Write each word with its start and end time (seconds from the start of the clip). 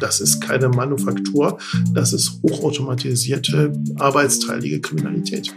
Das 0.00 0.20
ist 0.20 0.40
keine 0.40 0.68
Manufaktur, 0.68 1.58
das 1.94 2.12
ist 2.12 2.40
hochautomatisierte, 2.42 3.72
arbeitsteilige 3.98 4.80
Kriminalität. 4.80 5.54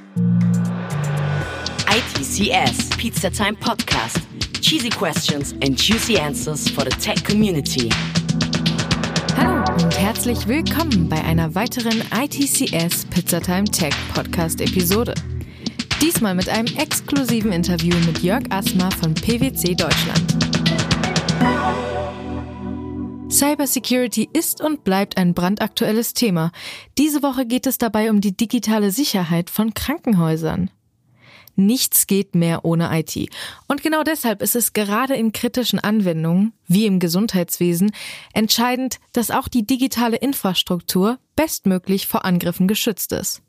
ITCS, 1.90 2.90
Pizza 2.98 3.30
Time 3.30 3.58
Podcast. 3.60 4.20
Cheesy 4.62 4.90
questions 4.90 5.54
and 5.64 5.78
juicy 5.78 6.18
answers 6.18 6.70
for 6.70 6.84
the 6.84 6.90
tech 6.90 7.24
community. 7.24 7.90
Hallo 9.38 9.64
und 9.84 10.00
herzlich 10.00 10.48
willkommen 10.48 11.08
bei 11.08 11.24
einer 11.24 11.54
weiteren 11.54 12.02
ITCS 12.12 13.06
Pizzatime 13.06 13.66
Tech 13.66 13.94
Podcast 14.14 14.62
Episode. 14.62 15.14
Diesmal 16.02 16.36
mit 16.36 16.50
einem 16.50 16.68
exklusiven 16.78 17.52
Interview 17.52 17.96
mit 18.06 18.24
Jörg 18.24 18.44
Asmer 18.50 18.92
von 18.92 19.14
PwC 19.14 19.76
Deutschland. 19.76 20.47
Cybersecurity 23.30 24.30
ist 24.34 24.62
und 24.62 24.84
bleibt 24.84 25.18
ein 25.18 25.34
brandaktuelles 25.34 26.14
Thema. 26.14 26.52
Diese 26.98 27.22
Woche 27.22 27.46
geht 27.46 27.68
es 27.68 27.78
dabei 27.78 28.10
um 28.10 28.22
die 28.22 28.36
digitale 28.36 28.92
Sicherheit 28.92 29.50
von 29.50 29.74
Krankenhäusern. 29.74 30.72
Nichts 31.56 32.08
geht 32.08 32.36
mehr 32.36 32.66
ohne 32.66 32.90
IT. 33.00 33.30
Und 33.68 33.82
genau 33.82 34.04
deshalb 34.04 34.42
ist 34.42 34.56
es 34.56 34.74
gerade 34.74 35.16
in 35.16 35.32
kritischen 35.34 35.80
Anwendungen, 35.80 36.54
wie 36.68 36.86
im 36.86 37.00
Gesundheitswesen, 37.00 37.92
entscheidend, 38.34 39.00
dass 39.12 39.32
auch 39.32 39.48
die 39.48 39.66
digitale 39.66 40.18
Infrastruktur 40.18 41.18
bestmöglich 41.36 42.08
vor 42.08 42.26
Angriffen 42.26 42.68
geschützt 42.68 43.12
ist. 43.12 43.42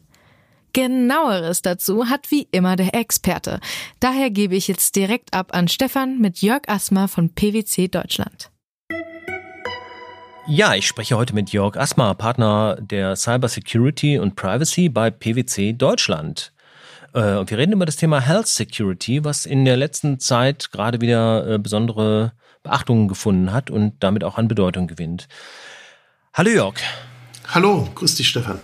Genaueres 0.78 1.60
dazu 1.60 2.08
hat 2.08 2.30
wie 2.30 2.46
immer 2.52 2.76
der 2.76 2.94
Experte. 2.94 3.58
Daher 3.98 4.30
gebe 4.30 4.54
ich 4.54 4.68
jetzt 4.68 4.94
direkt 4.94 5.34
ab 5.34 5.52
an 5.52 5.66
Stefan 5.66 6.20
mit 6.20 6.40
Jörg 6.40 6.68
Asmer 6.68 7.08
von 7.08 7.34
PwC 7.34 7.88
Deutschland. 7.88 8.52
Ja, 10.46 10.76
ich 10.76 10.86
spreche 10.86 11.16
heute 11.16 11.34
mit 11.34 11.50
Jörg 11.50 11.76
Asma, 11.76 12.14
Partner 12.14 12.78
der 12.80 13.16
Cyber 13.16 13.48
Security 13.48 14.20
und 14.20 14.36
Privacy 14.36 14.88
bei 14.88 15.10
PwC 15.10 15.72
Deutschland. 15.72 16.52
Äh, 17.12 17.38
und 17.38 17.50
wir 17.50 17.58
reden 17.58 17.72
über 17.72 17.84
das 17.84 17.96
Thema 17.96 18.20
Health 18.20 18.46
Security, 18.46 19.24
was 19.24 19.46
in 19.46 19.64
der 19.64 19.76
letzten 19.76 20.20
Zeit 20.20 20.70
gerade 20.70 21.00
wieder 21.00 21.54
äh, 21.54 21.58
besondere 21.58 22.34
Beachtungen 22.62 23.08
gefunden 23.08 23.52
hat 23.52 23.68
und 23.68 23.94
damit 23.98 24.22
auch 24.22 24.38
an 24.38 24.46
Bedeutung 24.46 24.86
gewinnt. 24.86 25.26
Hallo 26.34 26.50
Jörg. 26.50 26.76
Hallo, 27.48 27.88
grüß 27.96 28.14
dich 28.14 28.28
Stefan. 28.28 28.60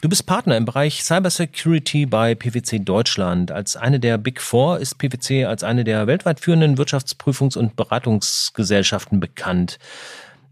Du 0.00 0.08
bist 0.08 0.26
Partner 0.26 0.56
im 0.56 0.64
Bereich 0.64 1.02
Cyber 1.02 1.28
Security 1.28 2.06
bei 2.06 2.36
PwC 2.36 2.78
Deutschland. 2.78 3.50
Als 3.50 3.74
eine 3.74 3.98
der 3.98 4.16
Big 4.16 4.40
Four 4.40 4.78
ist 4.78 4.96
PwC 4.96 5.44
als 5.44 5.64
eine 5.64 5.82
der 5.82 6.06
weltweit 6.06 6.38
führenden 6.38 6.76
Wirtschaftsprüfungs- 6.78 7.58
und 7.58 7.74
Beratungsgesellschaften 7.74 9.18
bekannt. 9.18 9.80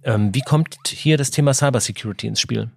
Ähm, 0.02 0.34
wie 0.34 0.40
kommt 0.40 0.76
hier 0.88 1.16
das 1.16 1.30
Thema 1.30 1.54
Cybersecurity 1.54 2.26
ins 2.26 2.40
Spiel? 2.40 2.70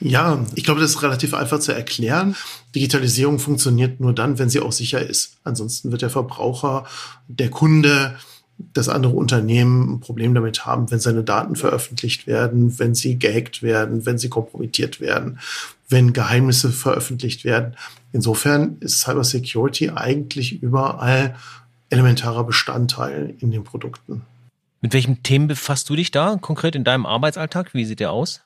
Ja, 0.00 0.44
ich 0.56 0.64
glaube, 0.64 0.80
das 0.80 0.90
ist 0.90 1.02
relativ 1.02 1.34
einfach 1.34 1.60
zu 1.60 1.72
erklären. 1.72 2.34
Digitalisierung 2.74 3.38
funktioniert 3.38 4.00
nur 4.00 4.12
dann, 4.12 4.40
wenn 4.40 4.50
sie 4.50 4.60
auch 4.60 4.72
sicher 4.72 5.00
ist. 5.00 5.36
Ansonsten 5.44 5.92
wird 5.92 6.02
der 6.02 6.10
Verbraucher, 6.10 6.84
der 7.28 7.50
Kunde, 7.50 8.16
das 8.58 8.88
andere 8.88 9.12
Unternehmen 9.12 9.94
ein 9.94 10.00
Problem 10.00 10.34
damit 10.34 10.64
haben, 10.64 10.90
wenn 10.90 11.00
seine 11.00 11.22
Daten 11.22 11.56
veröffentlicht 11.56 12.26
werden, 12.26 12.78
wenn 12.78 12.94
sie 12.94 13.18
gehackt 13.18 13.62
werden, 13.62 14.06
wenn 14.06 14.18
sie 14.18 14.28
kompromittiert 14.28 15.00
werden, 15.00 15.38
wenn 15.88 16.12
Geheimnisse 16.12 16.70
veröffentlicht 16.70 17.44
werden. 17.44 17.76
Insofern 18.12 18.76
ist 18.80 19.00
Cybersecurity 19.00 19.90
eigentlich 19.90 20.62
überall 20.62 21.36
elementarer 21.90 22.44
Bestandteil 22.44 23.34
in 23.40 23.50
den 23.50 23.64
Produkten. 23.64 24.22
Mit 24.80 24.92
welchen 24.94 25.22
Themen 25.22 25.48
befasst 25.48 25.88
du 25.90 25.96
dich 25.96 26.10
da 26.10 26.36
konkret 26.40 26.74
in 26.74 26.84
deinem 26.84 27.06
Arbeitsalltag? 27.06 27.74
Wie 27.74 27.84
sieht 27.84 28.00
der 28.00 28.12
aus? 28.12 28.40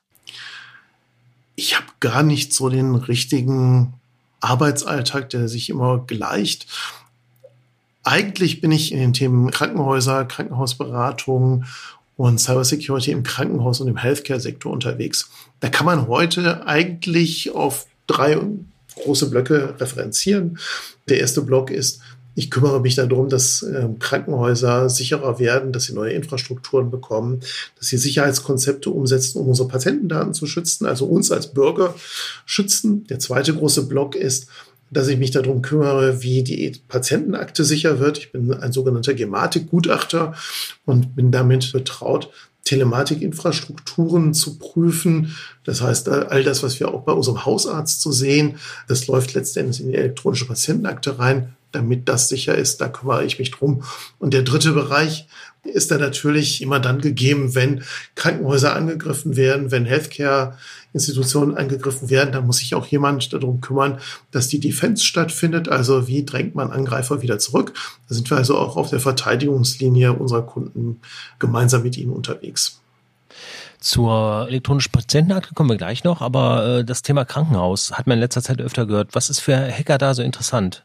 Ich 1.55 1.77
habe 1.77 1.87
gar 2.01 2.23
nicht 2.23 2.53
so 2.53 2.69
den 2.69 2.95
richtigen 2.95 3.95
Arbeitsalltag, 4.41 5.31
der 5.31 5.49
sich 5.49 5.69
immer 5.71 5.99
gleicht. 5.99 6.67
Eigentlich 8.03 8.61
bin 8.61 8.73
ich 8.73 8.93
in 8.93 8.99
den 8.99 9.13
Themen 9.13 9.51
Krankenhäuser, 9.51 10.25
Krankenhausberatung 10.25 11.65
und 12.17 12.39
Cybersecurity 12.39 13.11
im 13.11 13.23
Krankenhaus 13.23 13.81
und 13.81 13.89
im 13.89 13.97
Healthcare-Sektor 13.97 14.73
unterwegs. 14.73 15.31
Da 15.61 15.69
kann 15.69 15.87
man 15.87 16.09
heute 16.09 16.67
eigentlich 16.67 17.55
auf 17.55 17.87
drei 18.07 18.39
große 18.95 19.31
Blöcke 19.31 19.75
referenzieren. 19.79 20.59
Der 21.09 21.21
erste 21.21 21.43
Block 21.43 21.71
ist 21.71 22.01
ich 22.35 22.51
kümmere 22.51 22.81
mich 22.81 22.95
darum, 22.95 23.29
dass 23.29 23.63
äh, 23.63 23.89
Krankenhäuser 23.99 24.89
sicherer 24.89 25.39
werden, 25.39 25.73
dass 25.73 25.85
sie 25.85 25.93
neue 25.93 26.13
Infrastrukturen 26.13 26.91
bekommen, 26.91 27.41
dass 27.79 27.89
sie 27.89 27.99
Sicherheitskonzepte 27.99 28.89
umsetzen, 28.89 29.39
um 29.39 29.49
unsere 29.49 29.69
Patientendaten 29.69 30.33
zu 30.33 30.47
schützen, 30.47 30.87
also 30.87 31.07
uns 31.07 31.33
als 31.33 31.49
Bürger 31.49 31.95
schützen. 32.47 33.05
Der 33.09 33.19
zweite 33.19 33.55
große 33.55 33.87
Block 33.89 34.15
ist, 34.15 34.47
dass 34.91 35.09
ich 35.09 35.19
mich 35.19 35.31
darum 35.31 35.63
kümmere, 35.63 36.23
wie 36.23 36.43
die 36.43 36.73
Patientenakte 36.89 37.65
sicher 37.65 38.01
wird. 38.01 38.19
Ich 38.19 38.33
bin 38.33 38.53
ein 38.53 38.73
sogenannter 38.73 39.15
Gematik-Gutachter 39.15 40.35
und 40.85 41.15
bin 41.15 41.31
damit 41.31 41.73
betraut, 41.73 42.31
Telematikinfrastrukturen 42.65 44.35
zu 44.35 44.59
prüfen. 44.59 45.37
Das 45.65 45.81
heißt, 45.81 46.09
all 46.09 46.43
das, 46.43 46.63
was 46.63 46.79
wir 46.79 46.93
auch 46.93 47.03
bei 47.03 47.13
unserem 47.13 47.45
Hausarzt 47.45 48.01
zu 48.01 48.13
sehen, 48.13 48.57
das 48.87 49.07
läuft 49.07 49.35
letztendlich 49.35 49.81
in 49.81 49.91
die 49.91 49.97
elektronische 49.97 50.47
Patientenakte 50.47 51.19
rein 51.19 51.57
damit 51.73 52.09
das 52.09 52.29
sicher 52.29 52.55
ist, 52.55 52.81
da 52.81 52.89
kümmere 52.89 53.25
ich 53.25 53.39
mich 53.39 53.51
drum. 53.51 53.83
Und 54.19 54.35
der 54.35 54.43
dritte 54.43 54.73
Bereich 54.73 55.29
ist 55.63 55.91
dann 55.91 56.01
natürlich 56.01 56.63
immer 56.63 56.81
dann 56.81 57.01
gegeben, 57.01 57.55
wenn 57.55 57.83
Krankenhäuser 58.15 58.75
angegriffen 58.75 59.37
werden, 59.37 59.71
wenn 59.71 59.85
Healthcare-Institutionen 59.85 61.57
angegriffen 61.57 62.09
werden, 62.09 62.33
dann 62.33 62.47
muss 62.47 62.59
sich 62.59 62.75
auch 62.75 62.87
jemand 62.87 63.33
darum 63.33 63.61
kümmern, 63.61 63.99
dass 64.31 64.49
die 64.49 64.61
Defense 64.61 65.05
stattfindet. 65.05 65.69
Also 65.69 66.09
wie 66.09 66.25
drängt 66.25 66.55
man 66.55 66.71
Angreifer 66.71 67.23
wieder 67.23 67.39
zurück? 67.39 67.75
Da 68.09 68.15
sind 68.15 68.31
wir 68.31 68.39
also 68.39 68.57
auch 68.57 68.77
auf 68.77 68.91
der 68.91 69.01
Verteidigungslinie 69.01 70.13
unserer 70.15 70.43
Kunden 70.43 71.01
gemeinsam 71.39 71.83
mit 71.83 71.97
ihnen 71.97 72.13
unterwegs. 72.13 72.81
Zur 73.79 74.47
elektronischen 74.49 74.93
Patientenakte 74.93 75.55
kommen 75.55 75.71
wir 75.71 75.77
gleich 75.79 76.05
noch, 76.05 76.21
aber 76.21 76.81
äh, 76.81 76.85
das 76.85 77.01
Thema 77.01 77.25
Krankenhaus 77.25 77.93
hat 77.93 78.07
man 78.07 78.19
in 78.19 78.21
letzter 78.21 78.43
Zeit 78.43 78.61
öfter 78.61 78.85
gehört. 78.85 79.15
Was 79.15 79.31
ist 79.31 79.41
für 79.41 79.57
Hacker 79.57 79.97
da 79.97 80.13
so 80.13 80.23
interessant? 80.23 80.85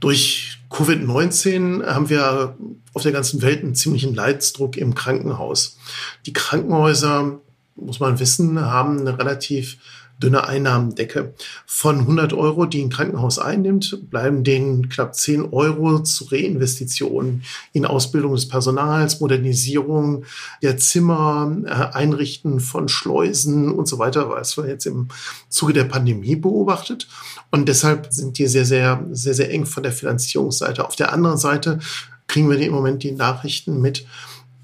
Durch 0.00 0.57
Covid-19 0.70 1.86
haben 1.86 2.10
wir 2.10 2.56
auf 2.92 3.02
der 3.02 3.12
ganzen 3.12 3.42
Welt 3.42 3.62
einen 3.62 3.74
ziemlichen 3.74 4.14
Leidsdruck 4.14 4.76
im 4.76 4.94
Krankenhaus. 4.94 5.78
Die 6.26 6.32
Krankenhäuser, 6.32 7.40
muss 7.76 8.00
man 8.00 8.18
wissen, 8.18 8.60
haben 8.60 9.00
eine 9.00 9.18
relativ 9.18 9.78
dünne 10.18 10.46
Einnahmendecke. 10.46 11.34
Von 11.66 12.00
100 12.00 12.32
Euro, 12.32 12.66
die 12.66 12.82
ein 12.82 12.90
Krankenhaus 12.90 13.38
einnimmt, 13.38 14.10
bleiben 14.10 14.44
denen 14.44 14.88
knapp 14.88 15.14
10 15.14 15.52
Euro 15.52 16.00
zu 16.00 16.24
Reinvestitionen 16.24 17.44
in 17.72 17.86
Ausbildung 17.86 18.34
des 18.34 18.48
Personals, 18.48 19.20
Modernisierung 19.20 20.24
der 20.62 20.76
Zimmer, 20.76 21.56
äh, 21.64 21.96
Einrichten 21.96 22.60
von 22.60 22.88
Schleusen 22.88 23.70
und 23.70 23.86
so 23.88 23.98
weiter, 23.98 24.28
was 24.28 24.56
wir 24.56 24.66
jetzt 24.66 24.86
im 24.86 25.08
Zuge 25.48 25.72
der 25.72 25.84
Pandemie 25.84 26.36
beobachtet. 26.36 27.08
Und 27.50 27.68
deshalb 27.68 28.12
sind 28.12 28.38
die 28.38 28.46
sehr, 28.46 28.64
sehr, 28.64 29.06
sehr, 29.12 29.34
sehr 29.34 29.50
eng 29.50 29.66
von 29.66 29.82
der 29.82 29.92
Finanzierungsseite. 29.92 30.84
Auf 30.84 30.96
der 30.96 31.12
anderen 31.12 31.38
Seite 31.38 31.78
kriegen 32.26 32.50
wir 32.50 32.58
im 32.58 32.72
Moment 32.72 33.02
die 33.02 33.12
Nachrichten 33.12 33.80
mit, 33.80 34.06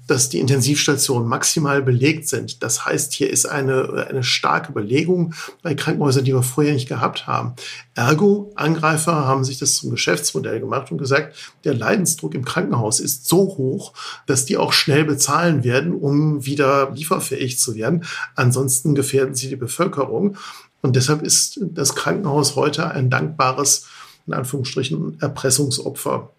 dass 0.07 0.29
die 0.29 0.39
Intensivstationen 0.39 1.27
maximal 1.27 1.81
belegt 1.81 2.27
sind. 2.27 2.61
Das 2.63 2.85
heißt, 2.85 3.13
hier 3.13 3.29
ist 3.29 3.45
eine, 3.45 4.07
eine 4.09 4.23
starke 4.23 4.71
Belegung 4.71 5.33
bei 5.61 5.73
Krankenhäusern, 5.73 6.23
die 6.23 6.33
wir 6.33 6.43
vorher 6.43 6.73
nicht 6.73 6.87
gehabt 6.87 7.27
haben. 7.27 7.53
Ergo, 7.95 8.51
Angreifer 8.55 9.25
haben 9.25 9.43
sich 9.43 9.57
das 9.57 9.75
zum 9.75 9.91
Geschäftsmodell 9.91 10.59
gemacht 10.59 10.91
und 10.91 10.97
gesagt, 10.97 11.35
der 11.63 11.73
Leidensdruck 11.73 12.35
im 12.35 12.45
Krankenhaus 12.45 12.99
ist 12.99 13.27
so 13.27 13.57
hoch, 13.57 13.93
dass 14.25 14.45
die 14.45 14.57
auch 14.57 14.73
schnell 14.73 15.05
bezahlen 15.05 15.63
werden, 15.63 15.93
um 15.93 16.45
wieder 16.45 16.91
lieferfähig 16.91 17.59
zu 17.59 17.75
werden. 17.75 18.03
Ansonsten 18.35 18.95
gefährden 18.95 19.35
sie 19.35 19.49
die 19.49 19.55
Bevölkerung. 19.55 20.37
Und 20.81 20.95
deshalb 20.95 21.23
ist 21.23 21.59
das 21.61 21.95
Krankenhaus 21.95 22.55
heute 22.55 22.91
ein 22.91 23.09
dankbares, 23.09 23.87
in 24.27 24.33
Anführungsstrichen, 24.33 25.19
Erpressungsopfer. 25.19 26.31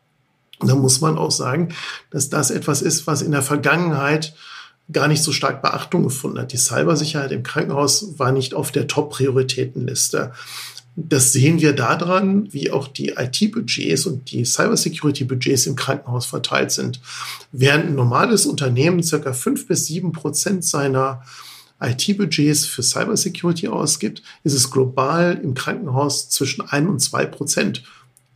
Da 0.61 0.75
muss 0.75 1.01
man 1.01 1.19
auch 1.19 1.31
sagen, 1.31 1.75
dass 2.11 2.31
das 2.31 2.51
etwas 2.51 2.83
ist, 2.83 3.07
was 3.07 3.23
in 3.23 3.33
der 3.33 3.43
Vergangenheit 3.43 4.35
gar 4.93 5.09
nicht 5.09 5.23
so 5.23 5.33
stark 5.33 5.63
Beachtung 5.63 6.05
gefunden 6.05 6.39
hat. 6.39 6.53
Die 6.53 6.59
Cybersicherheit 6.59 7.33
im 7.33 7.43
Krankenhaus 7.43 8.19
war 8.19 8.33
nicht 8.33 8.55
auf 8.55 8.71
der 8.71 8.87
Top-Prioritätenliste. 8.87 10.33
Das 10.95 11.33
sehen 11.33 11.61
wir 11.61 11.75
daran, 11.75 12.53
wie 12.53 12.71
auch 12.71 12.89
die 12.89 13.11
IT-Budgets 13.11 14.07
und 14.07 14.31
die 14.31 14.47
Cybersecurity-Budgets 14.47 15.67
im 15.67 15.77
Krankenhaus 15.77 16.25
verteilt 16.25 16.71
sind. 16.71 17.01
Während 17.53 17.87
ein 17.87 17.95
normales 17.95 18.47
Unternehmen 18.47 19.03
circa 19.03 19.35
fünf 19.35 19.67
bis 19.67 19.87
sieben 19.87 20.13
Prozent 20.13 20.65
seiner 20.65 21.23
IT-Budgets 21.81 22.65
für 22.65 22.83
Cybersecurity 22.83 23.69
ausgibt, 23.69 24.23
ist 24.43 24.55
es 24.55 24.71
global 24.71 25.39
im 25.43 25.53
Krankenhaus 25.53 26.31
zwischen 26.31 26.63
ein 26.63 26.89
und 26.89 27.01
zwei 27.01 27.27
Prozent 27.27 27.83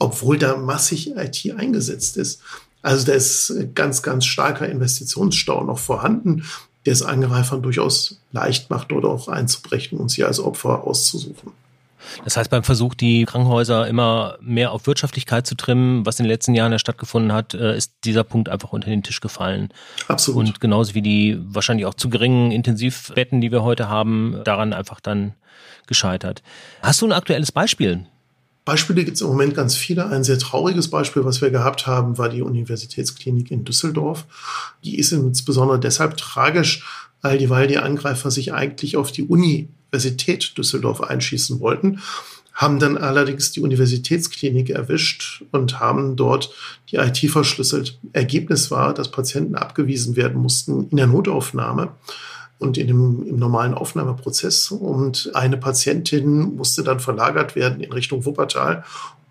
obwohl 0.00 0.38
da 0.38 0.56
massig 0.56 1.14
IT 1.16 1.54
eingesetzt 1.56 2.16
ist. 2.16 2.42
Also 2.82 3.06
da 3.06 3.12
ist 3.12 3.54
ganz, 3.74 4.02
ganz 4.02 4.24
starker 4.24 4.68
Investitionsstau 4.68 5.62
noch 5.62 5.78
vorhanden, 5.78 6.44
der 6.86 6.94
es 6.94 7.02
Angreifern 7.02 7.62
durchaus 7.62 8.20
leicht 8.32 8.70
macht, 8.70 8.90
dort 8.90 9.04
auch 9.04 9.28
einzubrechen 9.28 9.98
und 9.98 10.10
sie 10.10 10.24
als 10.24 10.40
Opfer 10.40 10.84
auszusuchen. 10.84 11.52
Das 12.24 12.38
heißt, 12.38 12.50
beim 12.50 12.62
Versuch, 12.62 12.94
die 12.94 13.26
Krankenhäuser 13.26 13.86
immer 13.86 14.38
mehr 14.40 14.72
auf 14.72 14.86
Wirtschaftlichkeit 14.86 15.46
zu 15.46 15.54
trimmen, 15.54 16.06
was 16.06 16.18
in 16.18 16.24
den 16.24 16.30
letzten 16.30 16.54
Jahren 16.54 16.72
ja 16.72 16.78
stattgefunden 16.78 17.32
hat, 17.32 17.52
äh, 17.52 17.76
ist 17.76 17.92
dieser 18.04 18.24
Punkt 18.24 18.48
einfach 18.48 18.72
unter 18.72 18.88
den 18.88 19.02
Tisch 19.02 19.20
gefallen. 19.20 19.68
Absolut. 20.08 20.46
Und 20.46 20.60
genauso 20.60 20.94
wie 20.94 21.02
die 21.02 21.38
wahrscheinlich 21.42 21.84
auch 21.84 21.92
zu 21.92 22.08
geringen 22.08 22.52
Intensivbetten, 22.52 23.42
die 23.42 23.52
wir 23.52 23.62
heute 23.62 23.90
haben, 23.90 24.40
daran 24.44 24.72
einfach 24.72 25.00
dann 25.00 25.34
gescheitert. 25.86 26.42
Hast 26.82 27.02
du 27.02 27.06
ein 27.06 27.12
aktuelles 27.12 27.52
Beispiel? 27.52 28.06
Beispiele 28.64 29.04
gibt 29.04 29.16
es 29.16 29.22
im 29.22 29.28
Moment 29.28 29.54
ganz 29.54 29.74
viele. 29.74 30.06
Ein 30.06 30.24
sehr 30.24 30.38
trauriges 30.38 30.88
Beispiel, 30.88 31.24
was 31.24 31.40
wir 31.40 31.50
gehabt 31.50 31.86
haben, 31.86 32.18
war 32.18 32.28
die 32.28 32.42
Universitätsklinik 32.42 33.50
in 33.50 33.64
Düsseldorf. 33.64 34.26
Die 34.84 34.98
ist 34.98 35.12
insbesondere 35.12 35.80
deshalb 35.80 36.16
tragisch, 36.16 36.84
weil 37.22 37.38
die, 37.38 37.50
weil 37.50 37.66
die 37.66 37.78
Angreifer 37.78 38.30
sich 38.30 38.52
eigentlich 38.52 38.96
auf 38.96 39.12
die 39.12 39.24
Universität 39.24 40.56
Düsseldorf 40.56 41.00
einschießen 41.00 41.60
wollten, 41.60 42.00
haben 42.52 42.78
dann 42.78 42.98
allerdings 42.98 43.52
die 43.52 43.60
Universitätsklinik 43.60 44.70
erwischt 44.70 45.42
und 45.50 45.80
haben 45.80 46.16
dort 46.16 46.52
die 46.90 46.96
IT 46.96 47.18
verschlüsselt. 47.30 47.98
Ergebnis 48.12 48.70
war, 48.70 48.92
dass 48.92 49.10
Patienten 49.10 49.54
abgewiesen 49.54 50.16
werden 50.16 50.40
mussten 50.40 50.88
in 50.90 50.96
der 50.98 51.06
Notaufnahme 51.06 51.92
und 52.60 52.78
in 52.78 52.86
dem, 52.86 53.26
im 53.26 53.38
normalen 53.38 53.74
Aufnahmeprozess. 53.74 54.70
Und 54.70 55.30
eine 55.34 55.56
Patientin 55.56 56.54
musste 56.56 56.84
dann 56.84 57.00
verlagert 57.00 57.56
werden 57.56 57.80
in 57.80 57.92
Richtung 57.92 58.24
Wuppertal 58.24 58.84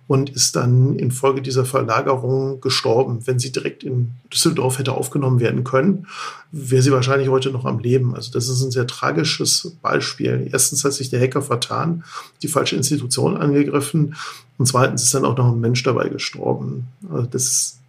und 0.08 0.32
ist 0.32 0.56
dann 0.56 0.98
infolge 0.98 1.44
dieser 1.44 1.66
Verlagerung 1.66 2.62
gestorben. 2.62 3.28
Wenn 3.28 3.38
sie 3.38 3.52
direkt 3.52 3.84
in 3.84 4.14
Düsseldorf 4.34 4.80
hätte 4.80 4.94
aufgenommen 4.94 5.40
werden 5.40 5.64
können, 5.64 6.08
wäre 6.52 6.82
sie 6.82 6.92
wahrscheinlich 6.92 7.30
heute 7.30 7.52
noch 7.52 7.66
am 7.66 7.78
Leben. 7.78 8.16
Also 8.16 8.32
das 8.32 8.50
ist 8.50 8.64
ein 8.64 8.72
sehr 8.72 8.88
tragisches 8.88 9.76
Beispiel. 9.84 10.50
Erstens 10.52 10.84
hat 10.84 10.94
sich 10.94 11.12
der 11.12 11.22
Hacker 11.22 11.44
vertan, 11.44 12.04
die 12.42 12.48
falsche 12.48 12.76
Institution 12.76 13.38
angegriffen 13.38 14.16
und 14.58 14.66
zweitens 14.66 15.04
ist 15.04 15.14
dann 15.14 15.26
auch 15.26 15.38
noch 15.38 15.52
ein 15.52 15.60
Mensch 15.60 15.84
dabei 15.84 16.10
gestorben. 16.10 16.88
Also 17.12 17.28
das 17.28 17.44
ist 17.44 17.80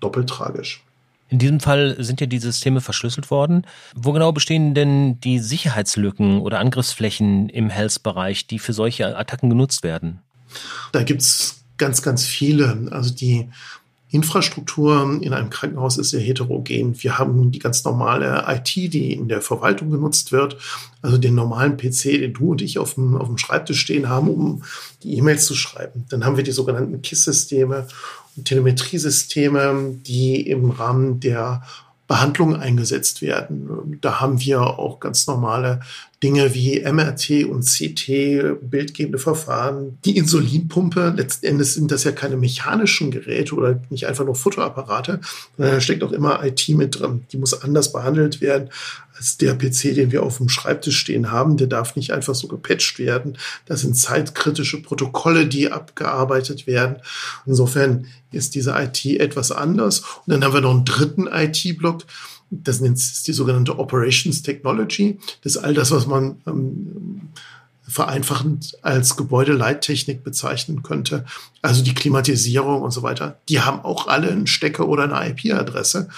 doppelt 0.00 0.28
tragisch. 0.28 0.82
In 1.30 1.38
diesem 1.38 1.60
Fall 1.60 1.96
sind 2.00 2.20
ja 2.20 2.26
die 2.26 2.40
Systeme 2.40 2.80
verschlüsselt 2.80 3.30
worden. 3.30 3.66
Wo 3.94 4.12
genau 4.12 4.32
bestehen 4.32 4.74
denn 4.74 5.20
die 5.20 5.38
Sicherheitslücken 5.38 6.40
oder 6.40 6.58
Angriffsflächen 6.58 7.48
im 7.48 7.70
Health-Bereich, 7.70 8.48
die 8.48 8.58
für 8.58 8.72
solche 8.72 9.16
Attacken 9.16 9.48
genutzt 9.48 9.84
werden? 9.84 10.18
Da 10.92 11.04
gibt's 11.04 11.62
ganz, 11.78 12.02
ganz 12.02 12.26
viele. 12.26 12.88
Also 12.90 13.14
die 13.14 13.48
Infrastruktur 14.12 15.20
in 15.22 15.32
einem 15.32 15.50
Krankenhaus 15.50 15.96
ist 15.96 16.10
sehr 16.10 16.20
heterogen. 16.20 17.00
Wir 17.00 17.18
haben 17.18 17.52
die 17.52 17.60
ganz 17.60 17.84
normale 17.84 18.44
IT, 18.48 18.74
die 18.74 19.12
in 19.12 19.28
der 19.28 19.40
Verwaltung 19.40 19.92
genutzt 19.92 20.32
wird, 20.32 20.56
also 21.00 21.16
den 21.16 21.36
normalen 21.36 21.76
PC, 21.76 22.18
den 22.18 22.34
du 22.34 22.50
und 22.50 22.60
ich 22.60 22.80
auf 22.80 22.94
dem, 22.94 23.16
auf 23.16 23.28
dem 23.28 23.38
Schreibtisch 23.38 23.80
stehen 23.80 24.08
haben, 24.08 24.28
um 24.28 24.62
die 25.04 25.16
E-Mails 25.16 25.46
zu 25.46 25.54
schreiben. 25.54 26.06
Dann 26.08 26.24
haben 26.24 26.36
wir 26.36 26.42
die 26.42 26.50
sogenannten 26.50 27.00
KISS-Systeme 27.02 27.86
Telemetriesysteme, 28.44 29.98
die 30.06 30.40
im 30.48 30.70
Rahmen 30.70 31.20
der 31.20 31.62
Behandlung 32.10 32.56
eingesetzt 32.56 33.22
werden. 33.22 33.98
Da 34.00 34.20
haben 34.20 34.40
wir 34.40 34.60
auch 34.60 34.98
ganz 34.98 35.28
normale 35.28 35.78
Dinge 36.24 36.54
wie 36.54 36.80
MRT 36.80 37.44
und 37.44 37.64
CT, 37.64 38.68
bildgebende 38.68 39.18
Verfahren. 39.18 39.98
Die 40.04 40.16
Insulinpumpe, 40.16 41.14
letzten 41.16 41.46
Endes 41.46 41.74
sind 41.74 41.92
das 41.92 42.02
ja 42.02 42.10
keine 42.10 42.36
mechanischen 42.36 43.12
Geräte 43.12 43.54
oder 43.54 43.80
nicht 43.90 44.08
einfach 44.08 44.24
nur 44.24 44.34
Fotoapparate, 44.34 45.20
sondern 45.56 45.76
da 45.76 45.80
steckt 45.80 46.02
auch 46.02 46.10
immer 46.10 46.44
IT 46.44 46.68
mit 46.70 46.98
drin. 46.98 47.26
Die 47.30 47.38
muss 47.38 47.62
anders 47.62 47.92
behandelt 47.92 48.40
werden 48.40 48.70
als 49.20 49.36
der 49.36 49.54
PC, 49.54 49.94
den 49.94 50.12
wir 50.12 50.22
auf 50.22 50.38
dem 50.38 50.48
Schreibtisch 50.48 50.96
stehen 50.98 51.30
haben. 51.30 51.58
Der 51.58 51.66
darf 51.66 51.94
nicht 51.94 52.12
einfach 52.12 52.34
so 52.34 52.48
gepatcht 52.48 52.98
werden. 52.98 53.36
Das 53.66 53.82
sind 53.82 53.94
zeitkritische 53.94 54.80
Protokolle, 54.80 55.46
die 55.46 55.70
abgearbeitet 55.70 56.66
werden. 56.66 56.96
Insofern 57.44 58.06
ist 58.32 58.54
diese 58.54 58.70
IT 58.72 59.04
etwas 59.04 59.52
anders. 59.52 60.00
Und 60.00 60.32
dann 60.32 60.42
haben 60.42 60.54
wir 60.54 60.62
noch 60.62 60.70
einen 60.70 60.86
dritten 60.86 61.26
IT-Block, 61.26 62.04
das 62.50 62.78
sich 62.78 63.22
die 63.24 63.32
sogenannte 63.32 63.78
Operations 63.78 64.42
Technology. 64.42 65.18
Das 65.44 65.56
ist 65.56 65.62
all 65.62 65.74
das, 65.74 65.90
was 65.90 66.06
man 66.06 66.40
ähm, 66.46 67.20
vereinfachend 67.86 68.78
als 68.80 69.18
Gebäudeleittechnik 69.18 70.24
bezeichnen 70.24 70.82
könnte. 70.82 71.26
Also 71.60 71.84
die 71.84 71.94
Klimatisierung 71.94 72.80
und 72.80 72.90
so 72.90 73.02
weiter. 73.02 73.38
Die 73.50 73.60
haben 73.60 73.80
auch 73.80 74.06
alle 74.06 74.30
einen 74.30 74.46
Stecker 74.46 74.88
oder 74.88 75.04
eine 75.04 75.30
IP-Adresse 75.30 76.08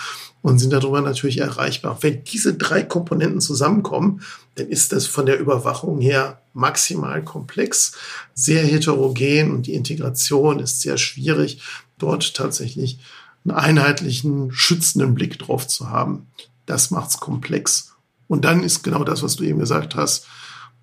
und 0.42 0.58
sind 0.58 0.72
darüber 0.72 1.00
natürlich 1.00 1.38
erreichbar. 1.38 1.98
Wenn 2.00 2.24
diese 2.24 2.54
drei 2.54 2.82
Komponenten 2.82 3.40
zusammenkommen, 3.40 4.22
dann 4.56 4.68
ist 4.68 4.92
das 4.92 5.06
von 5.06 5.24
der 5.24 5.38
Überwachung 5.38 6.00
her 6.00 6.42
maximal 6.52 7.22
komplex, 7.22 7.92
sehr 8.34 8.62
heterogen 8.62 9.52
und 9.52 9.66
die 9.66 9.74
Integration 9.74 10.58
ist 10.58 10.80
sehr 10.80 10.98
schwierig, 10.98 11.62
dort 11.98 12.34
tatsächlich 12.34 12.98
einen 13.44 13.56
einheitlichen, 13.56 14.52
schützenden 14.52 15.14
Blick 15.14 15.38
drauf 15.38 15.66
zu 15.66 15.90
haben. 15.90 16.26
Das 16.66 16.90
macht's 16.90 17.18
komplex. 17.18 17.94
Und 18.28 18.44
dann 18.44 18.62
ist 18.62 18.82
genau 18.82 19.04
das, 19.04 19.22
was 19.22 19.36
du 19.36 19.44
eben 19.44 19.58
gesagt 19.58 19.94
hast. 19.94 20.26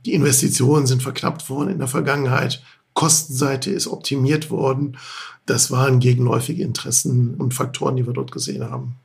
Die 0.06 0.14
Investitionen 0.14 0.88
sind 0.88 1.04
verknappt 1.04 1.50
worden 1.50 1.70
in 1.70 1.80
der 1.80 1.88
Vergangenheit. 1.88 2.64
Kostenseite 2.94 3.72
ist 3.72 3.88
optimiert 3.88 4.50
worden. 4.50 4.98
Das 5.46 5.72
waren 5.72 6.00
gegenläufige 6.00 6.64
Interessen 6.64 7.36
und 7.36 7.54
Faktoren, 7.54 7.96
die 7.96 8.06
wir 8.06 8.14
dort 8.14 8.32
gesehen 8.32 8.64
haben. 8.64 8.96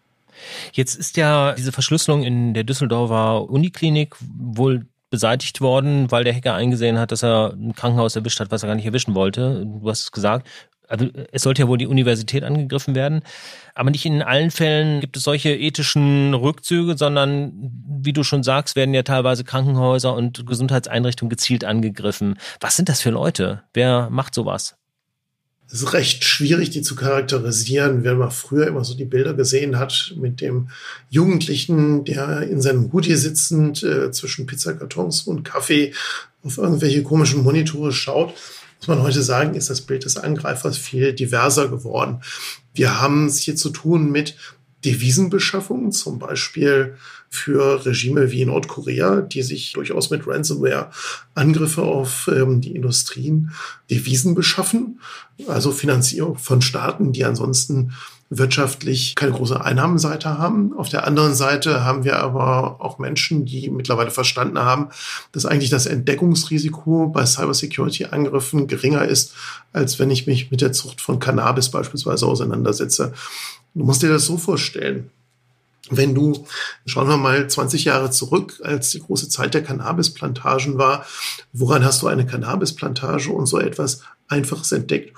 Jetzt 0.72 0.94
ist 0.96 1.16
ja 1.16 1.52
diese 1.52 1.72
Verschlüsselung 1.72 2.22
in 2.22 2.54
der 2.54 2.64
Düsseldorfer 2.64 3.48
Uniklinik 3.48 4.16
wohl 4.20 4.86
beseitigt 5.10 5.60
worden, 5.60 6.10
weil 6.10 6.24
der 6.24 6.34
Hacker 6.34 6.54
eingesehen 6.54 6.98
hat, 6.98 7.12
dass 7.12 7.22
er 7.22 7.52
ein 7.52 7.74
Krankenhaus 7.74 8.16
erwischt 8.16 8.40
hat, 8.40 8.50
was 8.50 8.62
er 8.62 8.66
gar 8.66 8.74
nicht 8.74 8.86
erwischen 8.86 9.14
wollte. 9.14 9.64
Du 9.64 9.88
hast 9.88 10.02
es 10.02 10.12
gesagt 10.12 10.48
also 10.88 11.08
es 11.32 11.42
sollte 11.42 11.62
ja 11.62 11.68
wohl 11.68 11.78
die 11.78 11.86
Universität 11.86 12.44
angegriffen 12.44 12.94
werden, 12.94 13.22
aber 13.74 13.90
nicht 13.90 14.04
in 14.06 14.22
allen 14.22 14.50
Fällen 14.50 15.00
gibt 15.00 15.16
es 15.16 15.22
solche 15.22 15.54
ethischen 15.54 16.34
Rückzüge, 16.34 16.96
sondern 16.96 17.52
wie 18.00 18.12
du 18.12 18.22
schon 18.22 18.42
sagst, 18.42 18.76
werden 18.76 18.94
ja 18.94 19.02
teilweise 19.02 19.44
Krankenhäuser 19.44 20.14
und 20.14 20.46
Gesundheitseinrichtungen 20.46 21.30
gezielt 21.30 21.64
angegriffen. 21.64 22.38
Was 22.60 22.76
sind 22.76 22.88
das 22.88 23.00
für 23.00 23.10
Leute? 23.10 23.62
Wer 23.72 24.08
macht 24.10 24.34
sowas? 24.34 24.76
Es 25.66 25.82
ist 25.82 25.92
recht 25.92 26.24
schwierig, 26.24 26.70
die 26.70 26.82
zu 26.82 26.94
charakterisieren, 26.94 28.04
wenn 28.04 28.18
man 28.18 28.30
früher 28.30 28.66
immer 28.66 28.84
so 28.84 28.94
die 28.94 29.04
Bilder 29.04 29.34
gesehen 29.34 29.78
hat 29.78 30.14
mit 30.16 30.40
dem 30.40 30.68
Jugendlichen, 31.10 32.04
der 32.04 32.42
in 32.42 32.60
seinem 32.60 32.92
Hoodie 32.92 33.16
sitzend 33.16 33.82
äh, 33.82 34.10
zwischen 34.12 34.46
Pizzakartons 34.46 35.22
und 35.22 35.42
Kaffee 35.42 35.92
auf 36.42 36.58
irgendwelche 36.58 37.02
komischen 37.02 37.42
Monitore 37.42 37.92
schaut 37.92 38.34
muss 38.86 38.96
man 38.98 39.06
heute 39.06 39.22
sagen, 39.22 39.54
ist 39.54 39.70
das 39.70 39.80
Bild 39.80 40.04
des 40.04 40.18
Angreifers 40.18 40.76
viel 40.76 41.14
diverser 41.14 41.68
geworden. 41.68 42.20
Wir 42.74 43.00
haben 43.00 43.26
es 43.26 43.38
hier 43.38 43.56
zu 43.56 43.70
tun 43.70 44.10
mit 44.10 44.36
Devisenbeschaffung, 44.84 45.92
zum 45.92 46.18
Beispiel 46.18 46.96
für 47.30 47.84
Regime 47.84 48.30
wie 48.30 48.44
Nordkorea, 48.44 49.22
die 49.22 49.42
sich 49.42 49.72
durchaus 49.72 50.10
mit 50.10 50.26
Ransomware 50.26 50.90
Angriffe 51.34 51.82
auf 51.82 52.30
ähm, 52.32 52.60
die 52.60 52.74
Industrien 52.74 53.50
Devisen 53.90 54.34
beschaffen, 54.34 55.00
also 55.48 55.72
Finanzierung 55.72 56.38
von 56.38 56.62
Staaten, 56.62 57.12
die 57.12 57.24
ansonsten 57.24 57.92
wirtschaftlich 58.38 59.14
keine 59.14 59.32
große 59.32 59.62
Einnahmenseite 59.62 60.38
haben. 60.38 60.72
Auf 60.76 60.88
der 60.88 61.06
anderen 61.06 61.34
Seite 61.34 61.84
haben 61.84 62.04
wir 62.04 62.18
aber 62.18 62.80
auch 62.80 62.98
Menschen, 62.98 63.44
die 63.44 63.70
mittlerweile 63.70 64.10
verstanden 64.10 64.58
haben, 64.58 64.88
dass 65.32 65.46
eigentlich 65.46 65.70
das 65.70 65.86
Entdeckungsrisiko 65.86 67.08
bei 67.08 67.26
Cybersecurity-Angriffen 67.26 68.66
geringer 68.66 69.04
ist, 69.04 69.34
als 69.72 69.98
wenn 69.98 70.10
ich 70.10 70.26
mich 70.26 70.50
mit 70.50 70.60
der 70.60 70.72
Zucht 70.72 71.00
von 71.00 71.18
Cannabis 71.18 71.70
beispielsweise 71.70 72.26
auseinandersetze. 72.26 73.12
Du 73.74 73.84
musst 73.84 74.02
dir 74.02 74.10
das 74.10 74.26
so 74.26 74.36
vorstellen. 74.36 75.10
Wenn 75.90 76.14
du, 76.14 76.46
schauen 76.86 77.08
wir 77.08 77.18
mal 77.18 77.48
20 77.48 77.84
Jahre 77.84 78.10
zurück, 78.10 78.60
als 78.64 78.90
die 78.90 79.00
große 79.00 79.28
Zeit 79.28 79.52
der 79.52 79.62
Cannabisplantagen 79.62 80.78
war, 80.78 81.04
woran 81.52 81.84
hast 81.84 82.00
du 82.00 82.06
eine 82.06 82.24
Cannabisplantage 82.24 83.30
und 83.30 83.46
so 83.46 83.58
etwas 83.58 84.00
Einfaches 84.28 84.72
entdeckt? 84.72 85.14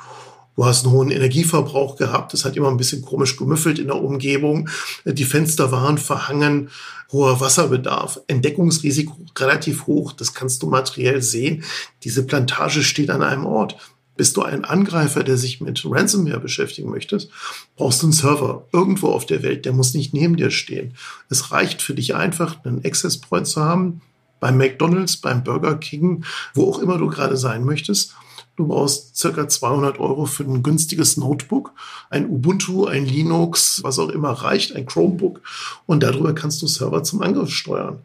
Du 0.56 0.64
hast 0.64 0.84
einen 0.84 0.94
hohen 0.94 1.10
Energieverbrauch 1.10 1.96
gehabt. 1.96 2.32
Das 2.32 2.44
hat 2.44 2.56
immer 2.56 2.68
ein 2.68 2.78
bisschen 2.78 3.02
komisch 3.02 3.36
gemüffelt 3.36 3.78
in 3.78 3.88
der 3.88 4.02
Umgebung. 4.02 4.68
Die 5.04 5.24
Fenster 5.24 5.70
waren 5.70 5.98
verhangen. 5.98 6.70
Hoher 7.12 7.40
Wasserbedarf. 7.40 8.20
Entdeckungsrisiko 8.26 9.16
relativ 9.38 9.86
hoch. 9.86 10.12
Das 10.12 10.32
kannst 10.32 10.62
du 10.62 10.68
materiell 10.68 11.20
sehen. 11.20 11.62
Diese 12.04 12.24
Plantage 12.24 12.82
steht 12.82 13.10
an 13.10 13.22
einem 13.22 13.44
Ort. 13.44 13.76
Bist 14.16 14.38
du 14.38 14.42
ein 14.42 14.64
Angreifer, 14.64 15.22
der 15.22 15.36
sich 15.36 15.60
mit 15.60 15.84
Ransomware 15.84 16.40
beschäftigen 16.40 16.88
möchtest, 16.88 17.30
brauchst 17.76 18.00
du 18.00 18.06
einen 18.06 18.14
Server 18.14 18.66
irgendwo 18.72 19.08
auf 19.08 19.26
der 19.26 19.42
Welt. 19.42 19.66
Der 19.66 19.74
muss 19.74 19.92
nicht 19.92 20.14
neben 20.14 20.36
dir 20.36 20.50
stehen. 20.50 20.94
Es 21.28 21.52
reicht 21.52 21.82
für 21.82 21.92
dich 21.92 22.14
einfach, 22.14 22.64
einen 22.64 22.82
Access 22.82 23.18
Point 23.18 23.46
zu 23.46 23.60
haben, 23.60 24.00
beim 24.40 24.56
McDonald's, 24.56 25.18
beim 25.18 25.44
Burger 25.44 25.76
King, 25.76 26.24
wo 26.54 26.70
auch 26.70 26.78
immer 26.78 26.96
du 26.96 27.08
gerade 27.08 27.36
sein 27.36 27.62
möchtest 27.62 28.14
Du 28.56 28.66
brauchst 28.66 29.16
circa 29.16 29.48
200 29.48 30.00
Euro 30.00 30.24
für 30.24 30.44
ein 30.44 30.62
günstiges 30.62 31.18
Notebook, 31.18 31.72
ein 32.08 32.28
Ubuntu, 32.28 32.86
ein 32.86 33.04
Linux, 33.04 33.80
was 33.82 33.98
auch 33.98 34.08
immer 34.08 34.30
reicht, 34.30 34.74
ein 34.74 34.86
Chromebook. 34.86 35.42
Und 35.84 36.02
darüber 36.02 36.34
kannst 36.34 36.62
du 36.62 36.66
Server 36.66 37.02
zum 37.02 37.20
Angriff 37.20 37.50
steuern. 37.50 37.98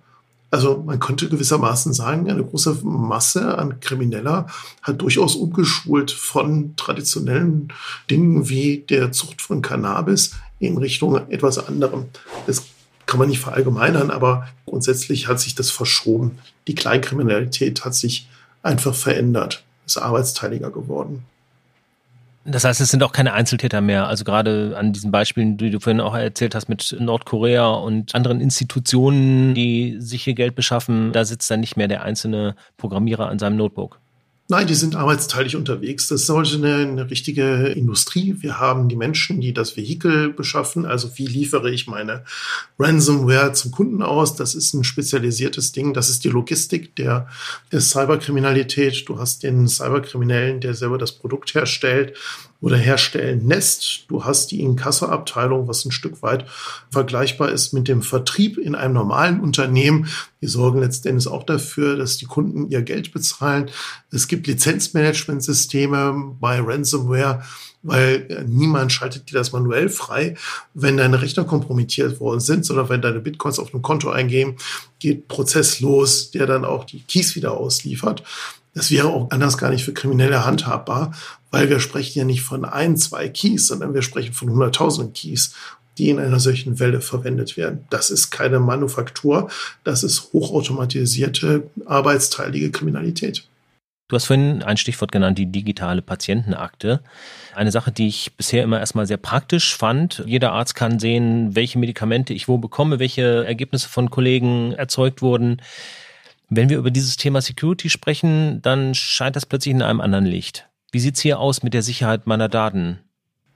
Also 0.51 0.83
man 0.85 0.99
könnte 0.99 1.29
gewissermaßen 1.29 1.93
sagen, 1.93 2.29
eine 2.29 2.43
große 2.43 2.79
Masse 2.83 3.57
an 3.57 3.79
Krimineller 3.79 4.47
hat 4.81 5.01
durchaus 5.01 5.35
umgeschult 5.35 6.11
von 6.11 6.75
traditionellen 6.75 7.71
Dingen 8.09 8.49
wie 8.49 8.79
der 8.79 9.13
Zucht 9.13 9.41
von 9.41 9.61
Cannabis 9.61 10.31
in 10.59 10.77
Richtung 10.77 11.15
etwas 11.29 11.57
anderem. 11.57 12.07
Das 12.47 12.63
kann 13.05 13.19
man 13.19 13.29
nicht 13.29 13.39
verallgemeinern, 13.39 14.11
aber 14.11 14.49
grundsätzlich 14.65 15.29
hat 15.29 15.39
sich 15.39 15.55
das 15.55 15.71
verschoben. 15.71 16.39
Die 16.67 16.75
Kleinkriminalität 16.75 17.85
hat 17.85 17.95
sich 17.95 18.27
einfach 18.61 18.93
verändert, 18.93 19.63
ist 19.85 19.97
arbeitsteiliger 19.97 20.71
geworden. 20.71 21.25
Das 22.43 22.63
heißt, 22.63 22.81
es 22.81 22.89
sind 22.89 23.03
auch 23.03 23.11
keine 23.11 23.33
Einzeltäter 23.33 23.81
mehr. 23.81 24.07
Also 24.07 24.23
gerade 24.23 24.75
an 24.75 24.93
diesen 24.93 25.11
Beispielen, 25.11 25.57
die 25.57 25.69
du 25.69 25.79
vorhin 25.79 26.01
auch 26.01 26.15
erzählt 26.15 26.55
hast 26.55 26.69
mit 26.69 26.95
Nordkorea 26.99 27.67
und 27.67 28.15
anderen 28.15 28.41
Institutionen, 28.41 29.53
die 29.53 29.97
sich 29.99 30.23
hier 30.23 30.33
Geld 30.33 30.55
beschaffen, 30.55 31.11
da 31.11 31.23
sitzt 31.23 31.51
dann 31.51 31.59
nicht 31.59 31.77
mehr 31.77 31.87
der 31.87 32.01
einzelne 32.03 32.55
Programmierer 32.77 33.27
an 33.27 33.37
seinem 33.37 33.57
Notebook. 33.57 33.99
Nein, 34.51 34.67
die 34.67 34.75
sind 34.75 34.97
arbeitsteilig 34.97 35.55
unterwegs. 35.55 36.09
Das 36.09 36.23
ist 36.23 36.29
heute 36.29 36.57
eine, 36.57 36.75
eine, 36.75 37.09
richtige 37.09 37.67
Industrie. 37.67 38.35
Wir 38.41 38.59
haben 38.59 38.89
die 38.89 38.97
Menschen, 38.97 39.39
die 39.39 39.53
das 39.53 39.77
Vehikel 39.77 40.33
beschaffen. 40.33 40.85
Also 40.85 41.09
wie 41.15 41.25
liefere 41.25 41.71
ich 41.71 41.87
meine 41.87 42.25
Ransomware 42.77 43.53
zum 43.53 43.71
Kunden 43.71 44.01
aus? 44.01 44.35
Das 44.35 44.53
ist 44.53 44.73
ein 44.73 44.83
spezialisiertes 44.83 45.71
Ding. 45.71 45.93
Das 45.93 46.09
ist 46.09 46.25
die 46.25 46.29
Logistik 46.29 46.97
der, 46.97 47.29
der 47.71 47.79
Cyberkriminalität. 47.79 49.07
Du 49.07 49.19
hast 49.19 49.41
den 49.43 49.69
Cyberkriminellen, 49.69 50.59
der 50.59 50.73
selber 50.73 50.97
das 50.97 51.13
Produkt 51.13 51.55
herstellt 51.55 52.17
oder 52.61 52.77
herstellen 52.77 53.47
lässt. 53.47 54.05
Du 54.07 54.23
hast 54.23 54.51
die 54.51 54.61
Inkassoabteilung, 54.61 55.67
was 55.67 55.83
ein 55.83 55.91
Stück 55.91 56.21
weit 56.21 56.45
vergleichbar 56.91 57.49
ist 57.51 57.73
mit 57.73 57.87
dem 57.87 58.03
Vertrieb 58.03 58.57
in 58.57 58.75
einem 58.75 58.93
normalen 58.93 59.41
Unternehmen. 59.41 60.07
Die 60.41 60.47
sorgen 60.47 60.79
letztendlich 60.79 61.27
auch 61.27 61.43
dafür, 61.43 61.97
dass 61.97 62.17
die 62.17 62.25
Kunden 62.25 62.69
ihr 62.69 62.83
Geld 62.83 63.11
bezahlen. 63.11 63.71
Es 64.11 64.27
gibt 64.27 64.45
Lizenzmanagementsysteme 64.45 66.35
bei 66.39 66.59
Ransomware, 66.59 67.41
weil 67.83 68.27
äh, 68.29 68.43
niemand 68.47 68.91
schaltet 68.91 69.31
dir 69.31 69.35
das 69.35 69.51
manuell 69.51 69.89
frei. 69.89 70.35
Wenn 70.75 70.97
deine 70.97 71.21
Rechner 71.21 71.45
kompromittiert 71.45 72.19
worden 72.19 72.39
sind, 72.39 72.65
sondern 72.65 72.89
wenn 72.89 73.01
deine 73.01 73.19
Bitcoins 73.19 73.57
auf 73.57 73.73
einem 73.73 73.81
Konto 73.81 74.11
eingehen, 74.11 74.55
geht 74.99 75.27
Prozess 75.27 75.79
los, 75.79 76.29
der 76.29 76.45
dann 76.45 76.63
auch 76.63 76.85
die 76.85 77.01
Keys 77.01 77.35
wieder 77.35 77.57
ausliefert. 77.57 78.23
Das 78.73 78.91
wäre 78.91 79.09
auch 79.09 79.31
anders 79.31 79.57
gar 79.57 79.69
nicht 79.69 79.83
für 79.83 79.93
Kriminelle 79.93 80.45
handhabbar, 80.45 81.13
weil 81.49 81.69
wir 81.69 81.79
sprechen 81.79 82.19
ja 82.19 82.25
nicht 82.25 82.41
von 82.41 82.63
ein, 82.63 82.95
zwei 82.97 83.27
Keys, 83.27 83.67
sondern 83.67 83.93
wir 83.93 84.01
sprechen 84.01 84.33
von 84.33 84.49
hunderttausenden 84.49 85.13
Keys, 85.13 85.53
die 85.97 86.09
in 86.09 86.19
einer 86.19 86.39
solchen 86.39 86.79
Welle 86.79 87.01
verwendet 87.01 87.57
werden. 87.57 87.85
Das 87.89 88.09
ist 88.09 88.31
keine 88.31 88.59
Manufaktur, 88.59 89.49
das 89.83 90.03
ist 90.03 90.31
hochautomatisierte, 90.31 91.69
arbeitsteilige 91.85 92.71
Kriminalität. 92.71 93.43
Du 94.07 94.15
hast 94.15 94.25
vorhin 94.25 94.61
ein 94.61 94.75
Stichwort 94.75 95.13
genannt, 95.13 95.37
die 95.37 95.45
digitale 95.45 96.01
Patientenakte. 96.01 97.01
Eine 97.55 97.71
Sache, 97.71 97.93
die 97.93 98.07
ich 98.07 98.35
bisher 98.35 98.61
immer 98.61 98.79
erstmal 98.79 99.05
sehr 99.05 99.15
praktisch 99.15 99.73
fand. 99.73 100.21
Jeder 100.25 100.51
Arzt 100.51 100.75
kann 100.75 100.99
sehen, 100.99 101.55
welche 101.55 101.79
Medikamente 101.79 102.33
ich 102.33 102.49
wo 102.49 102.57
bekomme, 102.57 102.99
welche 102.99 103.45
Ergebnisse 103.45 103.87
von 103.87 104.09
Kollegen 104.09 104.73
erzeugt 104.73 105.21
wurden. 105.21 105.61
Wenn 106.53 106.67
wir 106.67 106.77
über 106.77 106.91
dieses 106.91 107.15
Thema 107.15 107.41
Security 107.41 107.89
sprechen, 107.89 108.61
dann 108.61 108.93
scheint 108.93 109.37
das 109.37 109.45
plötzlich 109.45 109.73
in 109.73 109.81
einem 109.81 110.01
anderen 110.01 110.25
Licht. 110.25 110.67
Wie 110.91 110.99
sieht's 110.99 111.21
hier 111.21 111.39
aus 111.39 111.63
mit 111.63 111.73
der 111.73 111.81
Sicherheit 111.81 112.27
meiner 112.27 112.49
Daten? 112.49 112.99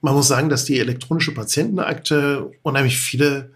Man 0.00 0.14
muss 0.14 0.28
sagen, 0.28 0.48
dass 0.48 0.64
die 0.64 0.78
elektronische 0.78 1.34
Patientenakte 1.34 2.50
unheimlich 2.62 2.98
viele 2.98 3.50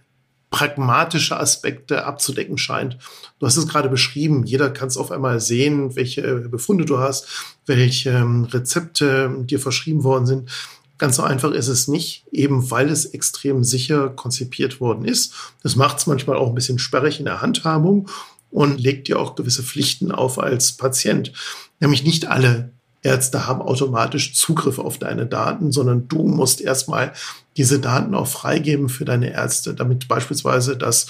pragmatische 0.51 1.41
Aspekte 1.41 2.05
abzudecken 2.05 2.59
scheint. 2.59 2.99
Du 3.39 3.47
hast 3.47 3.57
es 3.57 3.67
gerade 3.67 3.89
beschrieben, 3.89 4.45
jeder 4.45 4.69
kann 4.69 4.89
es 4.89 4.99
auf 4.99 5.11
einmal 5.11 5.41
sehen, 5.41 5.97
welche 5.97 6.41
Befunde 6.51 6.85
du 6.85 6.99
hast, 6.99 7.27
welche 7.65 8.11
ähm, 8.11 8.45
Rezepte 8.45 9.35
dir 9.45 9.59
verschrieben 9.59 10.05
worden 10.05 10.27
sind. 10.27 10.51
Ganz 10.99 11.17
so 11.17 11.23
einfach 11.23 11.53
ist 11.53 11.69
es 11.69 11.89
nicht, 11.89 12.27
eben 12.31 12.71
weil 12.71 12.91
es 12.91 13.07
extrem 13.07 13.65
sicher 13.65 14.11
konzipiert 14.11 14.83
worden 14.83 15.07
ist. 15.07 15.33
Das 15.63 15.77
macht 15.77 15.97
es 15.97 16.07
manchmal 16.07 16.37
auch 16.37 16.49
ein 16.49 16.55
bisschen 16.55 16.79
sperrig 16.79 17.21
in 17.21 17.25
der 17.25 17.41
Handhabung 17.41 18.07
und 18.51 18.81
legt 18.81 19.09
dir 19.09 19.19
auch 19.19 19.35
gewisse 19.35 19.63
Pflichten 19.63 20.13
auf 20.13 20.39
als 20.39 20.73
Patient. 20.73 21.33
Nämlich 21.81 22.05
nicht 22.05 22.27
alle 22.27 22.73
Ärzte 23.03 23.47
haben 23.47 23.63
automatisch 23.63 24.35
Zugriff 24.35 24.79
auf 24.79 24.99
deine 24.99 25.27
Daten, 25.27 25.73
sondern 25.73 26.09
du 26.09 26.25
musst 26.25 26.61
erstmal 26.61 27.13
diese 27.61 27.79
Daten 27.79 28.15
auch 28.15 28.27
freigeben 28.27 28.89
für 28.89 29.05
deine 29.05 29.35
Ärzte, 29.35 29.75
damit 29.75 30.09
beispielsweise 30.09 30.79
das 30.79 31.09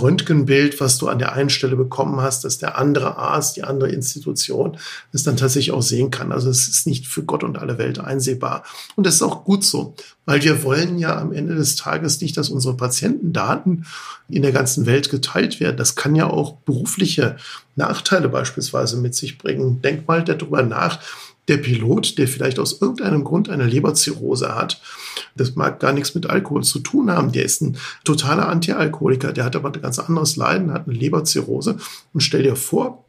Röntgenbild, 0.00 0.80
was 0.80 0.96
du 0.96 1.08
an 1.08 1.18
der 1.18 1.34
einen 1.34 1.50
Stelle 1.50 1.76
bekommen 1.76 2.22
hast, 2.22 2.44
dass 2.44 2.56
der 2.56 2.78
andere 2.78 3.18
Arzt, 3.18 3.56
die 3.56 3.64
andere 3.64 3.90
Institution 3.90 4.78
es 5.12 5.24
dann 5.24 5.36
tatsächlich 5.36 5.72
auch 5.72 5.82
sehen 5.82 6.10
kann. 6.10 6.32
Also 6.32 6.48
es 6.48 6.68
ist 6.68 6.86
nicht 6.86 7.06
für 7.06 7.22
Gott 7.22 7.44
und 7.44 7.58
alle 7.58 7.76
Welt 7.76 7.98
einsehbar. 7.98 8.64
Und 8.96 9.06
das 9.06 9.16
ist 9.16 9.22
auch 9.22 9.44
gut 9.44 9.62
so, 9.62 9.94
weil 10.24 10.42
wir 10.42 10.62
wollen 10.62 10.96
ja 10.96 11.18
am 11.18 11.34
Ende 11.34 11.54
des 11.54 11.76
Tages 11.76 12.22
nicht, 12.22 12.38
dass 12.38 12.48
unsere 12.48 12.78
Patientendaten 12.78 13.84
in 14.30 14.40
der 14.40 14.52
ganzen 14.52 14.86
Welt 14.86 15.10
geteilt 15.10 15.60
werden. 15.60 15.76
Das 15.76 15.96
kann 15.96 16.16
ja 16.16 16.30
auch 16.30 16.54
berufliche 16.64 17.36
Nachteile 17.76 18.30
beispielsweise 18.30 18.96
mit 18.96 19.14
sich 19.14 19.36
bringen. 19.36 19.82
Denk 19.82 20.08
mal 20.08 20.24
darüber 20.24 20.62
nach, 20.62 21.00
der 21.50 21.58
Pilot, 21.58 22.16
der 22.16 22.28
vielleicht 22.28 22.58
aus 22.58 22.80
irgendeinem 22.80 23.24
Grund 23.24 23.50
eine 23.50 23.66
Leberzirrhose 23.66 24.54
hat, 24.54 24.80
das 25.36 25.56
mag 25.56 25.80
gar 25.80 25.92
nichts 25.92 26.14
mit 26.14 26.26
Alkohol 26.26 26.62
zu 26.62 26.78
tun 26.78 27.10
haben. 27.10 27.32
Der 27.32 27.44
ist 27.44 27.60
ein 27.60 27.76
totaler 28.04 28.48
Antialkoholiker, 28.48 29.32
der 29.32 29.44
hat 29.44 29.56
aber 29.56 29.72
ein 29.72 29.82
ganz 29.82 29.98
anderes 29.98 30.36
Leiden, 30.36 30.72
hat 30.72 30.86
eine 30.86 30.96
Leberzirrhose. 30.96 31.76
Und 32.14 32.20
stell 32.20 32.44
dir 32.44 32.56
vor, 32.56 33.04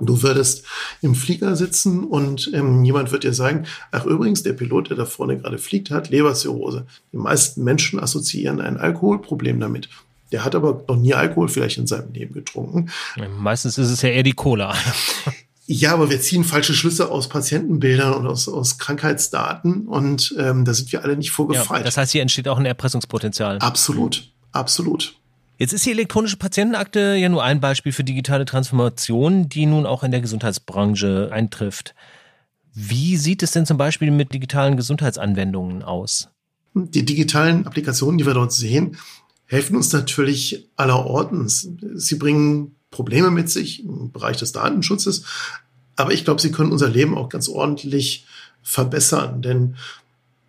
Du 0.00 0.22
würdest 0.22 0.64
im 1.00 1.14
Flieger 1.14 1.54
sitzen 1.54 2.02
und 2.02 2.50
ähm, 2.54 2.82
jemand 2.82 3.12
wird 3.12 3.22
dir 3.22 3.34
sagen, 3.34 3.66
ach 3.92 4.04
übrigens, 4.04 4.42
der 4.42 4.54
Pilot, 4.54 4.90
der 4.90 4.96
da 4.96 5.04
vorne 5.04 5.38
gerade 5.38 5.58
fliegt, 5.58 5.90
hat 5.90 6.08
Leberzirrhose. 6.08 6.86
Die 7.12 7.18
meisten 7.18 7.62
Menschen 7.62 8.00
assoziieren 8.00 8.60
ein 8.60 8.78
Alkoholproblem 8.78 9.60
damit. 9.60 9.88
Der 10.32 10.44
hat 10.44 10.56
aber 10.56 10.82
noch 10.88 10.96
nie 10.96 11.14
Alkohol 11.14 11.48
vielleicht 11.48 11.78
in 11.78 11.86
seinem 11.86 12.12
Leben 12.14 12.34
getrunken. 12.34 12.90
Meistens 13.38 13.78
ist 13.78 13.90
es 13.90 14.02
ja 14.02 14.08
eher 14.08 14.24
die 14.24 14.32
Cola. 14.32 14.74
Ja, 15.74 15.94
aber 15.94 16.10
wir 16.10 16.20
ziehen 16.20 16.44
falsche 16.44 16.74
Schlüsse 16.74 17.10
aus 17.10 17.30
Patientenbildern 17.30 18.12
und 18.12 18.26
aus, 18.26 18.46
aus 18.46 18.76
Krankheitsdaten 18.76 19.86
und 19.86 20.34
ähm, 20.38 20.66
da 20.66 20.74
sind 20.74 20.92
wir 20.92 21.02
alle 21.02 21.16
nicht 21.16 21.30
vorgefeit. 21.30 21.78
Ja, 21.78 21.84
das 21.84 21.96
heißt, 21.96 22.12
hier 22.12 22.20
entsteht 22.20 22.46
auch 22.46 22.58
ein 22.58 22.66
Erpressungspotenzial. 22.66 23.58
Absolut, 23.58 24.30
absolut. 24.52 25.14
Jetzt 25.56 25.72
ist 25.72 25.86
die 25.86 25.92
elektronische 25.92 26.36
Patientenakte 26.36 27.14
ja 27.14 27.30
nur 27.30 27.42
ein 27.42 27.60
Beispiel 27.60 27.92
für 27.92 28.04
digitale 28.04 28.44
Transformation, 28.44 29.48
die 29.48 29.64
nun 29.64 29.86
auch 29.86 30.02
in 30.02 30.10
der 30.10 30.20
Gesundheitsbranche 30.20 31.30
eintrifft. 31.32 31.94
Wie 32.74 33.16
sieht 33.16 33.42
es 33.42 33.52
denn 33.52 33.64
zum 33.64 33.78
Beispiel 33.78 34.10
mit 34.10 34.34
digitalen 34.34 34.76
Gesundheitsanwendungen 34.76 35.82
aus? 35.82 36.28
Die 36.74 37.06
digitalen 37.06 37.66
Applikationen, 37.66 38.18
die 38.18 38.26
wir 38.26 38.34
dort 38.34 38.52
sehen, 38.52 38.98
helfen 39.46 39.74
uns 39.76 39.90
natürlich 39.90 40.68
allerortens. 40.76 41.66
Sie 41.94 42.16
bringen 42.16 42.76
Probleme 42.92 43.32
mit 43.32 43.50
sich 43.50 43.84
im 43.84 44.12
Bereich 44.12 44.36
des 44.36 44.52
Datenschutzes. 44.52 45.24
Aber 45.96 46.12
ich 46.12 46.24
glaube, 46.24 46.40
sie 46.40 46.52
können 46.52 46.72
unser 46.72 46.88
Leben 46.88 47.16
auch 47.16 47.28
ganz 47.28 47.48
ordentlich 47.48 48.26
verbessern. 48.62 49.42
Denn 49.42 49.76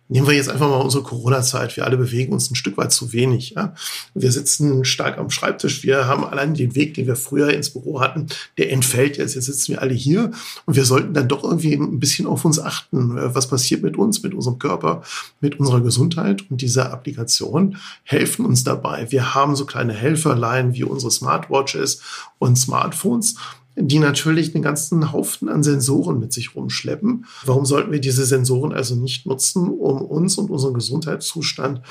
Nehmen 0.06 0.26
wir 0.26 0.34
jetzt 0.34 0.50
einfach 0.50 0.68
mal 0.68 0.82
unsere 0.82 1.02
Corona-Zeit. 1.02 1.78
Wir 1.78 1.86
alle 1.86 1.96
bewegen 1.96 2.34
uns 2.34 2.50
ein 2.50 2.56
Stück 2.56 2.76
weit 2.76 2.92
zu 2.92 3.14
wenig. 3.14 3.54
Ja? 3.56 3.74
Wir 4.12 4.30
sitzen 4.32 4.84
stark 4.84 5.16
am 5.16 5.30
Schreibtisch. 5.30 5.82
Wir 5.82 6.06
haben 6.06 6.24
allein 6.24 6.52
den 6.52 6.74
Weg, 6.74 6.92
den 6.92 7.06
wir 7.06 7.16
früher 7.16 7.48
ins 7.54 7.70
Büro 7.70 8.00
hatten, 8.00 8.26
der 8.58 8.70
entfällt 8.70 9.16
jetzt. 9.16 9.34
Jetzt 9.34 9.46
sitzen 9.46 9.72
wir 9.72 9.80
alle 9.80 9.94
hier 9.94 10.30
und 10.66 10.76
wir 10.76 10.84
sollten 10.84 11.14
dann 11.14 11.26
doch 11.26 11.42
irgendwie 11.42 11.72
ein 11.72 12.00
bisschen 12.00 12.26
auf 12.26 12.44
uns 12.44 12.60
achten. 12.60 13.16
Was 13.34 13.48
passiert 13.48 13.82
mit 13.82 13.96
uns, 13.96 14.22
mit 14.22 14.34
unserem 14.34 14.58
Körper, 14.58 15.02
mit 15.40 15.58
unserer 15.58 15.80
Gesundheit? 15.80 16.44
Und 16.50 16.60
diese 16.60 16.90
Applikationen 16.90 17.78
helfen 18.02 18.44
uns 18.44 18.62
dabei. 18.62 19.10
Wir 19.10 19.34
haben 19.34 19.56
so 19.56 19.64
kleine 19.64 19.94
Helferlein 19.94 20.74
wie 20.74 20.84
unsere 20.84 21.10
Smartwatches 21.10 22.02
und 22.38 22.56
Smartphones 22.56 23.36
die 23.76 23.98
natürlich 23.98 24.54
einen 24.54 24.62
ganzen 24.62 25.12
Haufen 25.12 25.48
an 25.48 25.62
Sensoren 25.62 26.18
mit 26.18 26.32
sich 26.32 26.54
rumschleppen. 26.54 27.26
Warum 27.44 27.64
sollten 27.64 27.92
wir 27.92 28.00
diese 28.00 28.24
Sensoren 28.24 28.72
also 28.72 28.94
nicht 28.94 29.26
nutzen, 29.26 29.68
um 29.68 30.02
uns 30.02 30.38
und 30.38 30.50
unseren 30.50 30.74
Gesundheitszustand 30.74 31.82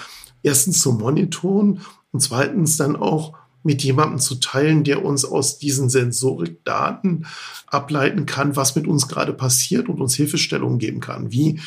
erstens 0.44 0.80
zu 0.80 0.94
monitoren 0.94 1.82
und 2.12 2.20
zweitens 2.22 2.78
dann 2.78 2.96
auch 2.96 3.34
mit 3.64 3.82
jemandem 3.84 4.20
zu 4.20 4.36
teilen, 4.36 4.84
der 4.84 5.06
uns 5.06 5.24
aus 5.26 5.58
diesen 5.58 5.90
Sensorikdaten 5.90 7.26
ableiten 7.68 8.26
kann, 8.26 8.56
was 8.56 8.76
mit 8.76 8.88
uns 8.88 9.08
gerade 9.08 9.34
passiert 9.34 9.88
und 9.88 10.02
uns 10.02 10.16
Hilfestellungen 10.16 10.80
geben 10.80 11.00
kann, 11.00 11.32
wie 11.32 11.62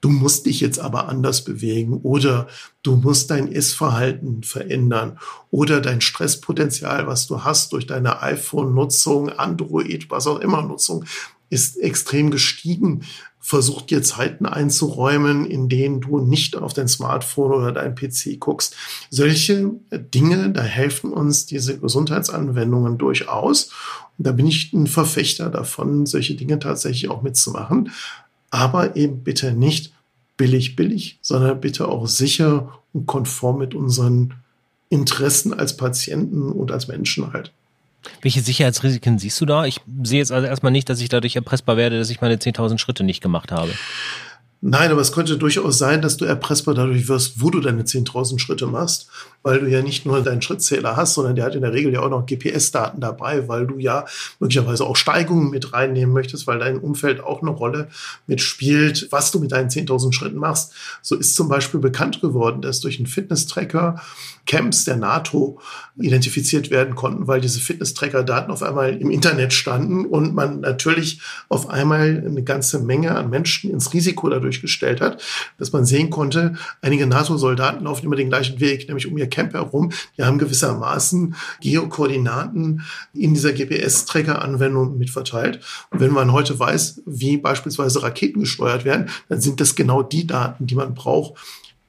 Du 0.00 0.10
musst 0.10 0.46
dich 0.46 0.60
jetzt 0.60 0.78
aber 0.78 1.08
anders 1.08 1.44
bewegen 1.44 1.94
oder 2.02 2.46
du 2.82 2.96
musst 2.96 3.30
dein 3.30 3.50
Essverhalten 3.50 4.42
verändern 4.42 5.18
oder 5.50 5.80
dein 5.80 6.00
Stresspotenzial, 6.00 7.06
was 7.06 7.26
du 7.26 7.44
hast 7.44 7.72
durch 7.72 7.86
deine 7.86 8.22
iPhone-Nutzung, 8.22 9.30
Android, 9.30 10.10
was 10.10 10.26
auch 10.26 10.38
immer 10.38 10.62
Nutzung, 10.62 11.04
ist 11.50 11.78
extrem 11.78 12.30
gestiegen. 12.30 13.02
versucht 13.40 13.88
dir 13.90 14.02
Zeiten 14.02 14.44
einzuräumen, 14.44 15.46
in 15.46 15.70
denen 15.70 16.02
du 16.02 16.18
nicht 16.18 16.54
auf 16.56 16.74
dein 16.74 16.88
Smartphone 16.88 17.52
oder 17.52 17.72
dein 17.72 17.94
PC 17.94 18.38
guckst. 18.38 18.76
Solche 19.10 19.70
Dinge, 19.90 20.50
da 20.50 20.60
helfen 20.60 21.12
uns 21.12 21.46
diese 21.46 21.78
Gesundheitsanwendungen 21.78 22.98
durchaus. 22.98 23.70
Und 24.18 24.26
da 24.26 24.32
bin 24.32 24.46
ich 24.46 24.72
ein 24.74 24.86
Verfechter 24.86 25.48
davon, 25.48 26.04
solche 26.04 26.34
Dinge 26.34 26.58
tatsächlich 26.58 27.08
auch 27.08 27.22
mitzumachen. 27.22 27.90
Aber 28.50 28.96
eben 28.96 29.22
bitte 29.22 29.52
nicht 29.52 29.92
billig, 30.36 30.76
billig, 30.76 31.18
sondern 31.20 31.60
bitte 31.60 31.88
auch 31.88 32.06
sicher 32.06 32.72
und 32.92 33.06
konform 33.06 33.58
mit 33.58 33.74
unseren 33.74 34.34
Interessen 34.88 35.52
als 35.52 35.76
Patienten 35.76 36.50
und 36.50 36.72
als 36.72 36.88
Menschen 36.88 37.32
halt. 37.32 37.52
Welche 38.22 38.40
Sicherheitsrisiken 38.40 39.18
siehst 39.18 39.40
du 39.40 39.46
da? 39.46 39.66
Ich 39.66 39.80
sehe 40.02 40.18
jetzt 40.18 40.32
also 40.32 40.46
erstmal 40.46 40.72
nicht, 40.72 40.88
dass 40.88 41.00
ich 41.00 41.08
dadurch 41.08 41.36
erpressbar 41.36 41.76
werde, 41.76 41.98
dass 41.98 42.10
ich 42.10 42.20
meine 42.20 42.36
10.000 42.36 42.78
Schritte 42.78 43.04
nicht 43.04 43.20
gemacht 43.20 43.52
habe. 43.52 43.72
Nein, 44.60 44.90
aber 44.90 45.00
es 45.00 45.12
könnte 45.12 45.36
durchaus 45.36 45.78
sein, 45.78 46.02
dass 46.02 46.16
du 46.16 46.24
erpressbar 46.24 46.74
dadurch 46.74 47.06
wirst, 47.08 47.40
wo 47.40 47.50
du 47.50 47.60
deine 47.60 47.82
10.000 47.82 48.40
Schritte 48.40 48.66
machst, 48.66 49.08
weil 49.42 49.60
du 49.60 49.66
ja 49.68 49.82
nicht 49.82 50.04
nur 50.04 50.22
deinen 50.22 50.42
Schrittzähler 50.42 50.96
hast, 50.96 51.14
sondern 51.14 51.36
der 51.36 51.44
hat 51.44 51.54
in 51.54 51.62
der 51.62 51.72
Regel 51.72 51.92
ja 51.92 52.00
auch 52.00 52.10
noch 52.10 52.26
GPS-Daten 52.26 53.00
dabei, 53.00 53.48
weil 53.48 53.66
du 53.66 53.78
ja 53.78 54.04
möglicherweise 54.40 54.84
auch 54.84 54.96
Steigungen 54.96 55.50
mit 55.50 55.72
reinnehmen 55.72 56.12
möchtest, 56.12 56.46
weil 56.46 56.58
dein 56.58 56.78
Umfeld 56.78 57.20
auch 57.20 57.42
eine 57.42 57.50
Rolle 57.50 57.88
mitspielt, 58.26 59.08
was 59.10 59.30
du 59.30 59.38
mit 59.38 59.52
deinen 59.52 59.68
10.000 59.68 60.12
Schritten 60.12 60.38
machst. 60.38 60.72
So 61.02 61.16
ist 61.16 61.34
zum 61.34 61.48
Beispiel 61.48 61.80
bekannt 61.80 62.20
geworden, 62.20 62.62
dass 62.62 62.80
durch 62.80 62.98
einen 62.98 63.06
Fitness-Tracker 63.06 64.00
Camps 64.46 64.84
der 64.84 64.96
NATO 64.96 65.60
identifiziert 66.00 66.70
werden 66.70 66.94
konnten, 66.94 67.26
weil 67.26 67.40
diese 67.40 67.60
Fitness-Tracker-Daten 67.60 68.50
auf 68.50 68.62
einmal 68.62 68.96
im 68.96 69.10
Internet 69.10 69.52
standen 69.52 70.06
und 70.06 70.34
man 70.34 70.60
natürlich 70.60 71.20
auf 71.48 71.68
einmal 71.68 72.24
eine 72.26 72.42
ganze 72.42 72.78
Menge 72.80 73.14
an 73.14 73.30
Menschen 73.30 73.70
ins 73.70 73.92
Risiko 73.92 74.28
dadurch 74.30 74.62
gestellt 74.62 75.00
hat, 75.00 75.22
dass 75.58 75.72
man 75.72 75.84
sehen 75.84 76.08
konnte, 76.10 76.54
einige 76.80 77.06
NATO-Soldaten 77.06 77.84
laufen 77.84 78.06
immer 78.06 78.16
den 78.16 78.30
gleichen 78.30 78.58
Weg, 78.58 78.88
nämlich 78.88 79.06
um 79.06 79.18
ihr 79.18 79.27
Camp 79.28 79.54
herum. 79.54 79.92
Die 80.16 80.22
haben 80.22 80.38
gewissermaßen 80.38 81.34
Geokoordinaten 81.60 82.82
in 83.14 83.34
dieser 83.34 83.52
GPS-Tracker-Anwendung 83.52 84.98
mitverteilt. 84.98 85.60
Und 85.90 86.00
wenn 86.00 86.12
man 86.12 86.32
heute 86.32 86.58
weiß, 86.58 87.02
wie 87.06 87.36
beispielsweise 87.36 88.02
Raketen 88.02 88.40
gesteuert 88.40 88.84
werden, 88.84 89.08
dann 89.28 89.40
sind 89.40 89.60
das 89.60 89.74
genau 89.74 90.02
die 90.02 90.26
Daten, 90.26 90.66
die 90.66 90.74
man 90.74 90.94
braucht. 90.94 91.34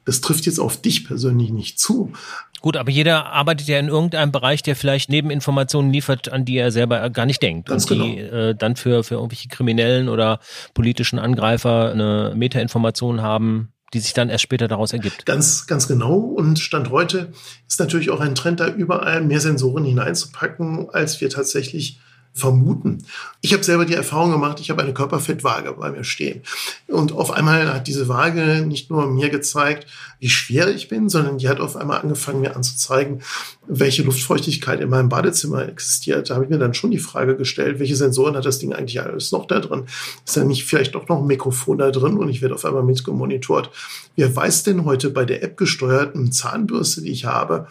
Das 0.04 0.20
trifft 0.20 0.46
jetzt 0.46 0.58
auf 0.58 0.80
dich 0.80 1.06
persönlich 1.06 1.50
nicht 1.50 1.78
zu. 1.78 2.12
Gut, 2.60 2.76
aber 2.76 2.90
jeder 2.90 3.26
arbeitet 3.26 3.68
ja 3.68 3.78
in 3.78 3.88
irgendeinem 3.88 4.32
Bereich, 4.32 4.62
der 4.62 4.76
vielleicht 4.76 5.08
Nebeninformationen 5.08 5.92
liefert, 5.92 6.30
an 6.30 6.44
die 6.44 6.58
er 6.58 6.70
selber 6.70 7.08
gar 7.08 7.24
nicht 7.24 7.42
denkt. 7.42 7.68
Ganz 7.68 7.90
und 7.90 7.98
die 7.98 8.16
genau. 8.16 8.34
äh, 8.34 8.54
dann 8.54 8.76
für, 8.76 9.02
für 9.02 9.14
irgendwelche 9.14 9.48
Kriminellen 9.48 10.08
oder 10.08 10.40
politischen 10.74 11.18
Angreifer 11.18 11.90
eine 11.90 12.34
Metainformation 12.36 13.22
haben, 13.22 13.72
die 13.92 14.00
sich 14.00 14.12
dann 14.12 14.28
erst 14.28 14.42
später 14.42 14.68
daraus 14.68 14.92
ergibt. 14.92 15.26
Ganz, 15.26 15.66
ganz 15.66 15.88
genau. 15.88 16.16
Und 16.16 16.58
Stand 16.58 16.90
heute 16.90 17.32
ist 17.68 17.80
natürlich 17.80 18.10
auch 18.10 18.20
ein 18.20 18.34
Trend, 18.34 18.60
da 18.60 18.68
überall 18.68 19.20
mehr 19.22 19.40
Sensoren 19.40 19.84
hineinzupacken, 19.84 20.90
als 20.90 21.20
wir 21.20 21.30
tatsächlich 21.30 21.98
vermuten. 22.32 23.04
Ich 23.40 23.52
habe 23.52 23.64
selber 23.64 23.84
die 23.84 23.94
Erfahrung 23.94 24.30
gemacht, 24.30 24.60
ich 24.60 24.70
habe 24.70 24.82
eine 24.82 24.94
Körperfettwaage 24.94 25.72
bei 25.72 25.90
mir 25.90 26.04
stehen. 26.04 26.42
Und 26.86 27.12
auf 27.12 27.30
einmal 27.30 27.72
hat 27.72 27.86
diese 27.86 28.08
Waage 28.08 28.64
nicht 28.66 28.90
nur 28.90 29.10
mir 29.10 29.30
gezeigt, 29.30 29.86
wie 30.20 30.28
schwer 30.28 30.68
ich 30.68 30.88
bin, 30.88 31.08
sondern 31.08 31.38
die 31.38 31.48
hat 31.48 31.60
auf 31.60 31.76
einmal 31.76 32.00
angefangen, 32.00 32.40
mir 32.40 32.54
anzuzeigen, 32.54 33.22
welche 33.66 34.02
Luftfeuchtigkeit 34.02 34.80
in 34.80 34.90
meinem 34.90 35.08
Badezimmer 35.08 35.68
existiert. 35.68 36.30
Da 36.30 36.34
habe 36.34 36.44
ich 36.44 36.50
mir 36.50 36.58
dann 36.58 36.74
schon 36.74 36.90
die 36.90 36.98
Frage 36.98 37.36
gestellt, 37.36 37.78
welche 37.78 37.96
Sensoren 37.96 38.36
hat 38.36 38.44
das 38.44 38.58
Ding 38.58 38.72
eigentlich 38.72 39.00
alles 39.00 39.32
noch 39.32 39.46
da 39.46 39.60
drin? 39.60 39.86
Ist 40.24 40.36
da 40.36 40.44
nicht 40.44 40.64
vielleicht 40.64 40.94
doch 40.94 41.08
noch 41.08 41.20
ein 41.20 41.26
Mikrofon 41.26 41.78
da 41.78 41.90
drin 41.90 42.16
und 42.16 42.28
ich 42.28 42.42
werde 42.42 42.54
auf 42.54 42.64
einmal 42.64 42.82
mitgemonitort? 42.82 43.70
Wer 44.16 44.34
weiß 44.34 44.64
denn 44.64 44.84
heute 44.84 45.10
bei 45.10 45.24
der 45.24 45.42
App 45.42 45.56
gesteuerten 45.56 46.32
Zahnbürste, 46.32 47.02
die 47.02 47.10
ich 47.10 47.24
habe, 47.24 47.66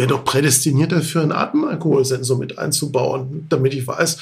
wäre 0.00 0.08
doch 0.08 0.24
prädestiniert 0.24 0.92
dafür, 0.92 1.20
einen 1.20 1.30
Atemalkoholsensor 1.30 2.38
mit 2.38 2.58
einzubauen, 2.58 3.44
damit 3.50 3.74
ich 3.74 3.86
weiß, 3.86 4.16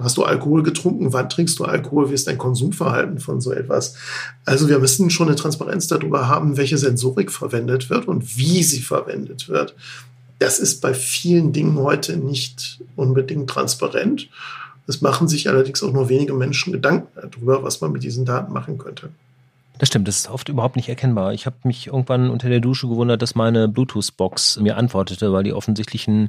hast 0.00 0.16
du 0.16 0.24
Alkohol 0.24 0.64
getrunken, 0.64 1.12
wann 1.12 1.28
trinkst 1.28 1.56
du 1.60 1.64
Alkohol, 1.66 2.10
wie 2.10 2.14
ist 2.14 2.26
dein 2.26 2.36
Konsumverhalten 2.36 3.20
von 3.20 3.40
so 3.40 3.52
etwas. 3.52 3.94
Also 4.44 4.68
wir 4.68 4.80
müssen 4.80 5.08
schon 5.08 5.28
eine 5.28 5.36
Transparenz 5.36 5.86
darüber 5.86 6.26
haben, 6.26 6.56
welche 6.56 6.78
Sensorik 6.78 7.30
verwendet 7.30 7.90
wird 7.90 8.08
und 8.08 8.38
wie 8.38 8.64
sie 8.64 8.80
verwendet 8.80 9.48
wird. 9.48 9.76
Das 10.40 10.58
ist 10.58 10.80
bei 10.80 10.94
vielen 10.94 11.52
Dingen 11.52 11.78
heute 11.78 12.16
nicht 12.16 12.80
unbedingt 12.96 13.48
transparent. 13.48 14.28
Es 14.88 15.00
machen 15.00 15.28
sich 15.28 15.48
allerdings 15.48 15.80
auch 15.84 15.92
nur 15.92 16.08
wenige 16.08 16.34
Menschen 16.34 16.72
Gedanken 16.72 17.06
darüber, 17.14 17.62
was 17.62 17.80
man 17.80 17.92
mit 17.92 18.02
diesen 18.02 18.24
Daten 18.24 18.52
machen 18.52 18.78
könnte. 18.78 19.10
Das 19.80 19.88
stimmt, 19.88 20.06
das 20.08 20.18
ist 20.18 20.28
oft 20.28 20.50
überhaupt 20.50 20.76
nicht 20.76 20.90
erkennbar. 20.90 21.32
Ich 21.32 21.46
habe 21.46 21.56
mich 21.64 21.86
irgendwann 21.86 22.28
unter 22.28 22.50
der 22.50 22.60
Dusche 22.60 22.86
gewundert, 22.86 23.22
dass 23.22 23.34
meine 23.34 23.66
Bluetooth-Box 23.66 24.60
mir 24.60 24.76
antwortete, 24.76 25.32
weil 25.32 25.42
die 25.42 25.54
offensichtlich 25.54 26.06
ein 26.06 26.28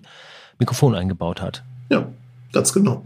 Mikrofon 0.57 0.95
eingebaut 0.95 1.41
hat. 1.41 1.61
Ja, 1.89 2.07
ganz 2.53 2.71
genau. 2.71 3.05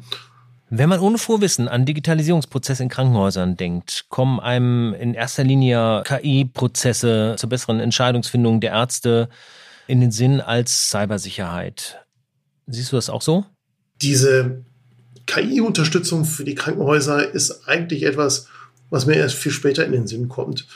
Wenn 0.69 0.87
man 0.87 0.99
ohne 0.99 1.17
Vorwissen 1.17 1.67
an 1.67 1.85
Digitalisierungsprozesse 1.85 2.83
in 2.83 2.89
Krankenhäusern 2.89 3.57
denkt, 3.57 4.05
kommen 4.09 4.39
einem 4.39 4.93
in 4.93 5.15
erster 5.15 5.43
Linie 5.43 6.03
KI-Prozesse 6.05 7.37
zur 7.39 7.49
besseren 7.49 7.79
Entscheidungsfindung 7.79 8.61
der 8.61 8.73
Ärzte 8.73 9.29
in 9.87 9.99
den 9.99 10.11
Sinn 10.11 10.41
als 10.41 10.91
Cybersicherheit. 10.91 12.05
Siehst 12.67 12.91
du 12.91 12.97
das 12.97 13.09
auch 13.09 13.23
so? 13.23 13.45
Diese 13.99 14.63
KI-Unterstützung 15.25 16.23
für 16.23 16.43
die 16.43 16.53
Krankenhäuser 16.53 17.33
ist 17.33 17.67
eigentlich 17.67 18.03
etwas, 18.03 18.47
was 18.89 19.05
mir 19.05 19.15
erst 19.15 19.35
viel 19.35 19.51
später 19.51 19.85
in 19.85 19.91
den 19.91 20.07
Sinn 20.07 20.29
kommt. 20.29 20.67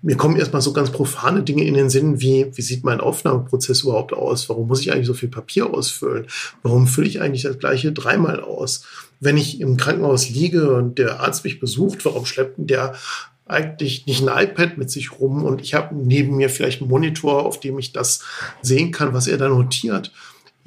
Mir 0.00 0.16
kommen 0.16 0.36
erstmal 0.36 0.62
so 0.62 0.72
ganz 0.72 0.90
profane 0.90 1.42
Dinge 1.42 1.64
in 1.64 1.74
den 1.74 1.90
Sinn, 1.90 2.20
wie, 2.20 2.46
wie 2.54 2.62
sieht 2.62 2.84
mein 2.84 3.00
Aufnahmeprozess 3.00 3.82
überhaupt 3.82 4.12
aus? 4.12 4.48
Warum 4.48 4.68
muss 4.68 4.80
ich 4.80 4.92
eigentlich 4.92 5.08
so 5.08 5.14
viel 5.14 5.28
Papier 5.28 5.74
ausfüllen? 5.74 6.28
Warum 6.62 6.86
fülle 6.86 7.08
ich 7.08 7.20
eigentlich 7.20 7.42
das 7.42 7.58
gleiche 7.58 7.90
dreimal 7.90 8.40
aus? 8.40 8.84
Wenn 9.18 9.36
ich 9.36 9.60
im 9.60 9.76
Krankenhaus 9.76 10.30
liege 10.30 10.72
und 10.72 10.98
der 10.98 11.18
Arzt 11.18 11.42
mich 11.42 11.58
besucht, 11.58 12.04
warum 12.04 12.26
schleppt 12.26 12.54
der 12.58 12.94
eigentlich 13.48 14.06
nicht 14.06 14.22
ein 14.22 14.44
iPad 14.44 14.78
mit 14.78 14.90
sich 14.90 15.18
rum 15.18 15.42
und 15.44 15.60
ich 15.62 15.74
habe 15.74 15.96
neben 15.96 16.36
mir 16.36 16.50
vielleicht 16.50 16.80
einen 16.80 16.90
Monitor, 16.90 17.44
auf 17.44 17.58
dem 17.58 17.78
ich 17.78 17.92
das 17.92 18.22
sehen 18.62 18.92
kann, 18.92 19.14
was 19.14 19.26
er 19.26 19.38
da 19.38 19.48
notiert? 19.48 20.12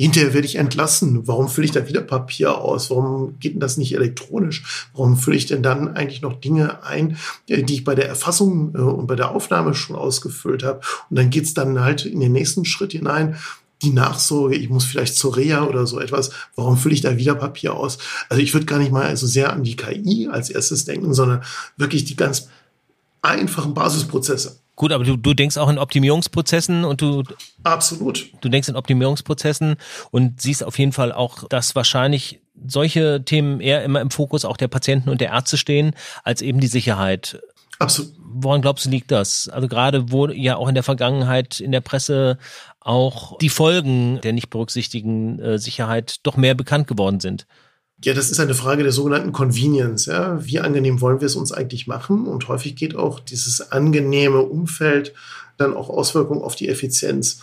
Hinterher 0.01 0.33
werde 0.33 0.47
ich 0.47 0.55
entlassen. 0.55 1.27
Warum 1.27 1.47
fülle 1.47 1.65
ich 1.65 1.73
da 1.73 1.87
wieder 1.87 2.01
Papier 2.01 2.57
aus? 2.57 2.89
Warum 2.89 3.37
geht 3.39 3.53
denn 3.53 3.59
das 3.59 3.77
nicht 3.77 3.93
elektronisch? 3.93 4.89
Warum 4.95 5.15
fülle 5.15 5.37
ich 5.37 5.45
denn 5.45 5.61
dann 5.61 5.95
eigentlich 5.95 6.23
noch 6.23 6.39
Dinge 6.39 6.83
ein, 6.83 7.17
äh, 7.47 7.61
die 7.61 7.75
ich 7.75 7.83
bei 7.83 7.93
der 7.93 8.07
Erfassung 8.07 8.73
äh, 8.73 8.79
und 8.79 9.05
bei 9.05 9.15
der 9.15 9.29
Aufnahme 9.29 9.75
schon 9.75 9.95
ausgefüllt 9.95 10.63
habe? 10.63 10.81
Und 11.11 11.17
dann 11.17 11.29
geht's 11.29 11.53
dann 11.53 11.81
halt 11.81 12.07
in 12.07 12.19
den 12.19 12.31
nächsten 12.31 12.65
Schritt 12.65 12.93
hinein. 12.93 13.35
Die 13.83 13.91
Nachsorge, 13.91 14.55
ich 14.55 14.69
muss 14.69 14.85
vielleicht 14.85 15.15
zur 15.15 15.37
Reha 15.37 15.65
oder 15.65 15.85
so 15.85 15.99
etwas. 15.99 16.31
Warum 16.55 16.77
fülle 16.77 16.95
ich 16.95 17.01
da 17.01 17.17
wieder 17.17 17.35
Papier 17.35 17.75
aus? 17.75 17.99
Also 18.27 18.41
ich 18.41 18.55
würde 18.55 18.65
gar 18.65 18.79
nicht 18.79 18.91
mal 18.91 19.15
so 19.15 19.27
sehr 19.27 19.53
an 19.53 19.61
die 19.61 19.75
KI 19.75 20.29
als 20.31 20.49
erstes 20.49 20.85
denken, 20.85 21.13
sondern 21.13 21.43
wirklich 21.77 22.05
die 22.05 22.15
ganz 22.15 22.47
einfachen 23.21 23.75
Basisprozesse. 23.75 24.60
Gut, 24.81 24.93
aber 24.93 25.03
du, 25.03 25.15
du 25.15 25.35
denkst 25.35 25.57
auch 25.57 25.69
in 25.69 25.77
Optimierungsprozessen 25.77 26.85
und 26.85 27.01
du. 27.01 27.21
Absolut. 27.61 28.31
Du 28.41 28.49
denkst 28.49 28.67
in 28.67 28.75
Optimierungsprozessen 28.75 29.75
und 30.09 30.41
siehst 30.41 30.63
auf 30.63 30.79
jeden 30.79 30.91
Fall 30.91 31.11
auch, 31.11 31.47
dass 31.49 31.75
wahrscheinlich 31.75 32.39
solche 32.65 33.23
Themen 33.23 33.61
eher 33.61 33.83
immer 33.83 34.01
im 34.01 34.09
Fokus 34.09 34.43
auch 34.43 34.57
der 34.57 34.69
Patienten 34.69 35.09
und 35.09 35.21
der 35.21 35.29
Ärzte 35.29 35.59
stehen, 35.59 35.93
als 36.23 36.41
eben 36.41 36.59
die 36.59 36.65
Sicherheit. 36.65 37.39
Absolut. 37.77 38.11
Woran 38.17 38.63
glaubst 38.63 38.87
du, 38.87 38.89
liegt 38.89 39.11
das? 39.11 39.49
Also 39.49 39.67
gerade 39.67 40.11
wo 40.11 40.27
ja 40.29 40.55
auch 40.55 40.67
in 40.67 40.73
der 40.73 40.83
Vergangenheit 40.83 41.59
in 41.59 41.71
der 41.71 41.81
Presse 41.81 42.39
auch 42.79 43.37
die 43.37 43.49
Folgen 43.49 44.19
der 44.21 44.33
nicht 44.33 44.49
berücksichtigen 44.49 45.37
äh, 45.37 45.59
Sicherheit 45.59 46.21
doch 46.23 46.37
mehr 46.37 46.55
bekannt 46.55 46.87
geworden 46.87 47.19
sind. 47.19 47.45
Ja, 48.03 48.13
das 48.15 48.31
ist 48.31 48.39
eine 48.39 48.55
Frage 48.55 48.83
der 48.83 48.91
sogenannten 48.91 49.31
Convenience. 49.31 50.07
Ja? 50.07 50.43
Wie 50.43 50.59
angenehm 50.59 51.01
wollen 51.01 51.21
wir 51.21 51.27
es 51.27 51.35
uns 51.35 51.51
eigentlich 51.51 51.85
machen? 51.85 52.25
Und 52.25 52.47
häufig 52.47 52.75
geht 52.75 52.95
auch 52.95 53.19
dieses 53.19 53.71
angenehme 53.71 54.39
Umfeld 54.39 55.13
dann 55.57 55.73
auch 55.73 55.89
Auswirkungen 55.89 56.41
auf 56.41 56.55
die 56.55 56.69
Effizienz. 56.69 57.41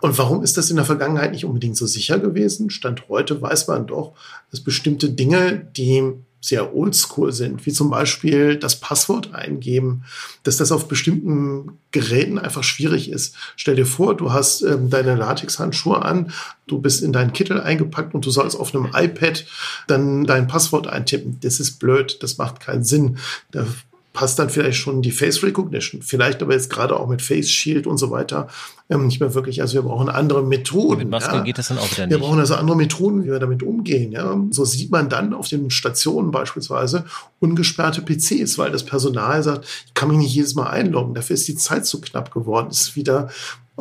Und 0.00 0.18
warum 0.18 0.42
ist 0.42 0.56
das 0.56 0.70
in 0.70 0.76
der 0.76 0.84
Vergangenheit 0.84 1.32
nicht 1.32 1.44
unbedingt 1.44 1.76
so 1.76 1.86
sicher 1.86 2.18
gewesen? 2.18 2.70
Stand 2.70 3.08
heute 3.08 3.40
weiß 3.40 3.68
man 3.68 3.86
doch, 3.86 4.14
dass 4.50 4.60
bestimmte 4.60 5.10
Dinge, 5.10 5.68
die 5.76 6.14
sehr 6.44 6.74
oldschool 6.74 7.32
sind, 7.32 7.64
wie 7.66 7.72
zum 7.72 7.88
Beispiel 7.88 8.56
das 8.56 8.80
Passwort 8.80 9.32
eingeben, 9.32 10.02
dass 10.42 10.56
das 10.56 10.72
auf 10.72 10.88
bestimmten 10.88 11.78
Geräten 11.92 12.36
einfach 12.36 12.64
schwierig 12.64 13.10
ist. 13.10 13.36
Stell 13.54 13.76
dir 13.76 13.86
vor, 13.86 14.16
du 14.16 14.32
hast 14.32 14.62
ähm, 14.62 14.90
deine 14.90 15.14
Latexhandschuhe 15.14 16.02
an, 16.02 16.32
du 16.66 16.80
bist 16.80 17.00
in 17.00 17.12
deinen 17.12 17.32
Kittel 17.32 17.60
eingepackt 17.60 18.12
und 18.12 18.26
du 18.26 18.30
sollst 18.32 18.58
auf 18.58 18.74
einem 18.74 18.90
iPad 18.92 19.46
dann 19.86 20.24
dein 20.24 20.48
Passwort 20.48 20.88
eintippen. 20.88 21.38
Das 21.42 21.60
ist 21.60 21.78
blöd, 21.78 22.20
das 22.24 22.38
macht 22.38 22.58
keinen 22.58 22.82
Sinn. 22.82 23.18
Da 23.52 23.64
passt 24.12 24.38
dann 24.38 24.50
vielleicht 24.50 24.78
schon 24.78 25.02
die 25.02 25.10
Face 25.10 25.42
Recognition, 25.42 26.02
vielleicht 26.02 26.42
aber 26.42 26.52
jetzt 26.52 26.70
gerade 26.70 26.98
auch 26.98 27.08
mit 27.08 27.22
Face 27.22 27.50
Shield 27.50 27.86
und 27.86 27.98
so 27.98 28.10
weiter 28.10 28.48
ähm, 28.90 29.06
nicht 29.06 29.20
mehr 29.20 29.34
wirklich. 29.34 29.60
Also 29.62 29.74
wir 29.74 29.82
brauchen 29.82 30.08
andere 30.08 30.42
Methoden. 30.42 30.98
Mit 30.98 31.10
Maske 31.10 31.36
ja. 31.36 31.42
geht 31.42 31.58
das 31.58 31.68
dann 31.68 31.78
auch 31.78 31.90
wieder 31.90 32.08
Wir 32.10 32.18
nicht. 32.18 32.20
brauchen 32.20 32.38
also 32.38 32.54
andere 32.54 32.76
Methoden, 32.76 33.24
wie 33.24 33.30
wir 33.30 33.38
damit 33.38 33.62
umgehen. 33.62 34.12
Ja. 34.12 34.38
So 34.50 34.64
sieht 34.64 34.90
man 34.90 35.08
dann 35.08 35.32
auf 35.32 35.48
den 35.48 35.70
Stationen 35.70 36.30
beispielsweise 36.30 37.04
ungesperrte 37.40 38.02
PCs, 38.02 38.58
weil 38.58 38.70
das 38.70 38.84
Personal 38.84 39.42
sagt, 39.42 39.66
ich 39.86 39.94
kann 39.94 40.08
mich 40.08 40.18
nicht 40.18 40.34
jedes 40.34 40.54
Mal 40.54 40.68
einloggen. 40.68 41.14
Dafür 41.14 41.34
ist 41.34 41.48
die 41.48 41.56
Zeit 41.56 41.86
zu 41.86 42.00
knapp 42.00 42.32
geworden. 42.32 42.68
Ist 42.70 42.96
wieder 42.96 43.30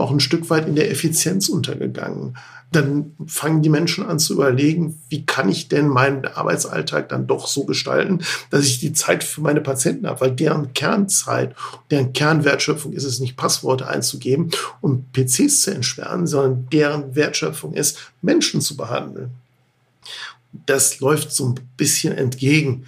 auch 0.02 0.12
ein 0.12 0.20
Stück 0.20 0.50
weit 0.50 0.68
in 0.68 0.76
der 0.76 0.92
Effizienz 0.92 1.48
untergegangen. 1.50 2.38
Dann 2.72 3.14
fangen 3.28 3.62
die 3.62 3.70
Menschen 3.70 4.06
an 4.06 4.18
zu 4.18 4.34
überlegen, 4.34 5.02
wie 5.10 5.26
kann 5.26 5.50
ich 5.50 5.68
denn 5.68 5.88
meinen 5.88 6.26
Arbeitsalltag 6.26 7.10
dann 7.10 7.28
doch 7.28 7.48
so 7.48 7.66
gestalten, 7.66 8.20
dass 8.50 8.66
ich 8.66 8.80
die 8.80 8.94
Zeit 8.94 9.24
für 9.26 9.42
meine 9.42 9.60
Patienten 9.60 10.08
habe, 10.08 10.22
weil 10.22 10.32
deren 10.32 10.74
Kernzeit, 10.74 11.54
deren 11.90 12.14
Kernwertschöpfung 12.14 12.94
ist 12.94 13.04
es 13.04 13.20
nicht, 13.20 13.36
Passworte 13.36 13.88
einzugeben 13.88 14.52
und 14.80 15.12
PCs 15.12 15.64
zu 15.64 15.72
entsperren, 15.72 16.28
sondern 16.28 16.68
deren 16.72 17.16
Wertschöpfung 17.16 17.74
ist, 17.74 17.98
Menschen 18.22 18.62
zu 18.62 18.78
behandeln. 18.78 19.32
Das 20.66 21.00
läuft 21.00 21.32
so 21.34 21.50
ein 21.50 21.60
bisschen 21.76 22.18
entgegen 22.18 22.86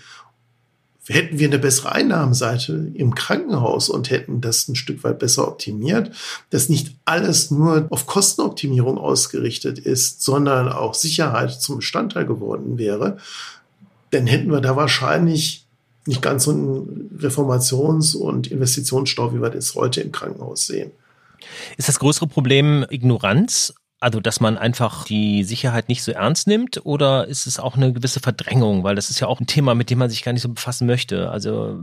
hätten 1.07 1.39
wir 1.39 1.47
eine 1.47 1.59
bessere 1.59 1.91
Einnahmenseite 1.91 2.91
im 2.93 3.13
Krankenhaus 3.13 3.89
und 3.89 4.09
hätten 4.09 4.41
das 4.41 4.67
ein 4.67 4.75
Stück 4.75 5.03
weit 5.03 5.19
besser 5.19 5.47
optimiert, 5.47 6.11
dass 6.49 6.69
nicht 6.69 6.95
alles 7.05 7.51
nur 7.51 7.87
auf 7.89 8.07
Kostenoptimierung 8.07 8.97
ausgerichtet 8.97 9.79
ist, 9.79 10.21
sondern 10.21 10.69
auch 10.69 10.93
Sicherheit 10.93 11.51
zum 11.61 11.77
Bestandteil 11.77 12.25
geworden 12.25 12.77
wäre, 12.77 13.17
dann 14.11 14.27
hätten 14.27 14.51
wir 14.51 14.61
da 14.61 14.75
wahrscheinlich 14.75 15.65
nicht 16.05 16.21
ganz 16.21 16.43
so 16.43 16.51
einen 16.51 17.17
Reformations- 17.17 18.15
und 18.15 18.47
Investitionsstau, 18.47 19.33
wie 19.33 19.41
wir 19.41 19.49
das 19.49 19.75
heute 19.75 20.01
im 20.01 20.11
Krankenhaus 20.11 20.67
sehen. 20.67 20.91
Ist 21.77 21.89
das 21.89 21.99
größere 21.99 22.27
Problem 22.27 22.85
Ignoranz 22.89 23.73
also, 24.03 24.19
dass 24.19 24.41
man 24.41 24.57
einfach 24.57 25.05
die 25.05 25.45
Sicherheit 25.45 25.87
nicht 25.87 26.03
so 26.03 26.11
ernst 26.11 26.45
nimmt 26.45 26.85
oder 26.85 27.25
ist 27.29 27.47
es 27.47 27.57
auch 27.57 27.77
eine 27.77 27.93
gewisse 27.93 28.19
Verdrängung? 28.19 28.83
Weil 28.83 28.95
das 28.95 29.09
ist 29.09 29.21
ja 29.21 29.27
auch 29.27 29.39
ein 29.39 29.47
Thema, 29.47 29.75
mit 29.75 29.89
dem 29.89 29.99
man 29.99 30.09
sich 30.09 30.23
gar 30.23 30.33
nicht 30.33 30.41
so 30.41 30.49
befassen 30.49 30.85
möchte. 30.87 31.31
Also, 31.31 31.79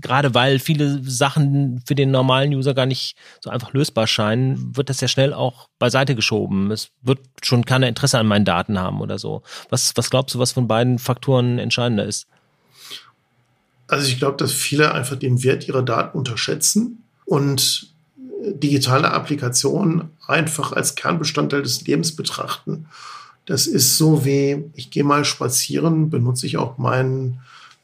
gerade 0.00 0.32
weil 0.32 0.60
viele 0.60 1.02
Sachen 1.02 1.82
für 1.84 1.96
den 1.96 2.12
normalen 2.12 2.54
User 2.54 2.72
gar 2.72 2.86
nicht 2.86 3.16
so 3.40 3.50
einfach 3.50 3.72
lösbar 3.72 4.06
scheinen, 4.06 4.76
wird 4.76 4.90
das 4.90 5.00
ja 5.00 5.08
schnell 5.08 5.34
auch 5.34 5.68
beiseite 5.80 6.14
geschoben. 6.14 6.70
Es 6.70 6.90
wird 7.02 7.18
schon 7.42 7.64
keiner 7.64 7.88
Interesse 7.88 8.20
an 8.20 8.28
meinen 8.28 8.44
Daten 8.44 8.78
haben 8.78 9.00
oder 9.00 9.18
so. 9.18 9.42
Was, 9.68 9.96
was 9.96 10.08
glaubst 10.08 10.36
du, 10.36 10.38
was 10.38 10.52
von 10.52 10.68
beiden 10.68 11.00
Faktoren 11.00 11.58
entscheidender 11.58 12.04
ist? 12.04 12.28
Also, 13.88 14.06
ich 14.06 14.18
glaube, 14.18 14.36
dass 14.36 14.52
viele 14.52 14.94
einfach 14.94 15.16
den 15.16 15.42
Wert 15.42 15.66
ihrer 15.66 15.82
Daten 15.82 16.16
unterschätzen 16.16 17.02
und 17.24 17.95
digitale 18.42 19.10
Applikationen 19.12 20.10
einfach 20.26 20.72
als 20.72 20.94
Kernbestandteil 20.94 21.62
des 21.62 21.86
Lebens 21.86 22.14
betrachten. 22.14 22.86
Das 23.46 23.66
ist 23.66 23.96
so 23.96 24.24
wie, 24.24 24.64
ich 24.74 24.90
gehe 24.90 25.04
mal 25.04 25.24
spazieren, 25.24 26.10
benutze 26.10 26.46
ich 26.46 26.56
auch 26.56 26.78
mein 26.78 27.38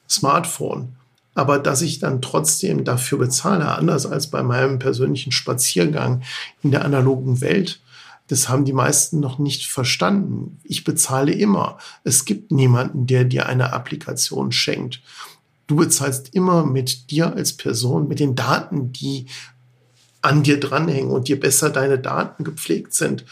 Smartphone. 0.09 0.88
Aber 1.35 1.59
dass 1.59 1.81
ich 1.81 1.99
dann 1.99 2.21
trotzdem 2.21 2.85
dafür 2.85 3.19
bezahle, 3.19 3.69
anders 3.69 4.05
als 4.05 4.27
bei 4.27 4.43
meinem 4.43 4.79
persönlichen 4.79 5.33
Spaziergang 5.33 6.23
in 6.62 6.73
der 6.73 6.85
analogen 6.85 7.41
Welt, 7.41 7.81
das 8.29 8.49
haben 8.49 8.65
die 8.65 8.73
meisten 8.73 9.21
noch 9.21 9.38
nicht 9.38 9.67
verstanden. 9.67 10.59
Ich 10.65 10.85
bezahle 10.85 11.33
immer. 11.33 11.79
Es 12.05 12.25
gibt 12.25 12.51
niemanden, 12.51 13.07
der 13.07 13.25
dir 13.25 13.47
eine 13.47 13.73
Applikation 13.73 14.53
schenkt. 14.53 15.01
Du 15.67 15.77
bezahlst 15.77 16.35
immer 16.35 16.67
mit 16.67 17.11
dir 17.11 17.35
als 17.35 17.55
Person, 17.55 18.09
mit 18.09 18.21
den 18.21 18.35
Daten, 18.35 18.93
die 18.93 19.27
an 20.22 20.42
dir 20.42 20.58
dranhängen. 20.58 21.11
Und 21.11 21.28
je 21.28 21.35
besser 21.35 21.70
deine 21.70 21.98
Daten 21.98 22.44
gepflegt 22.44 22.94
sind, 22.94 23.24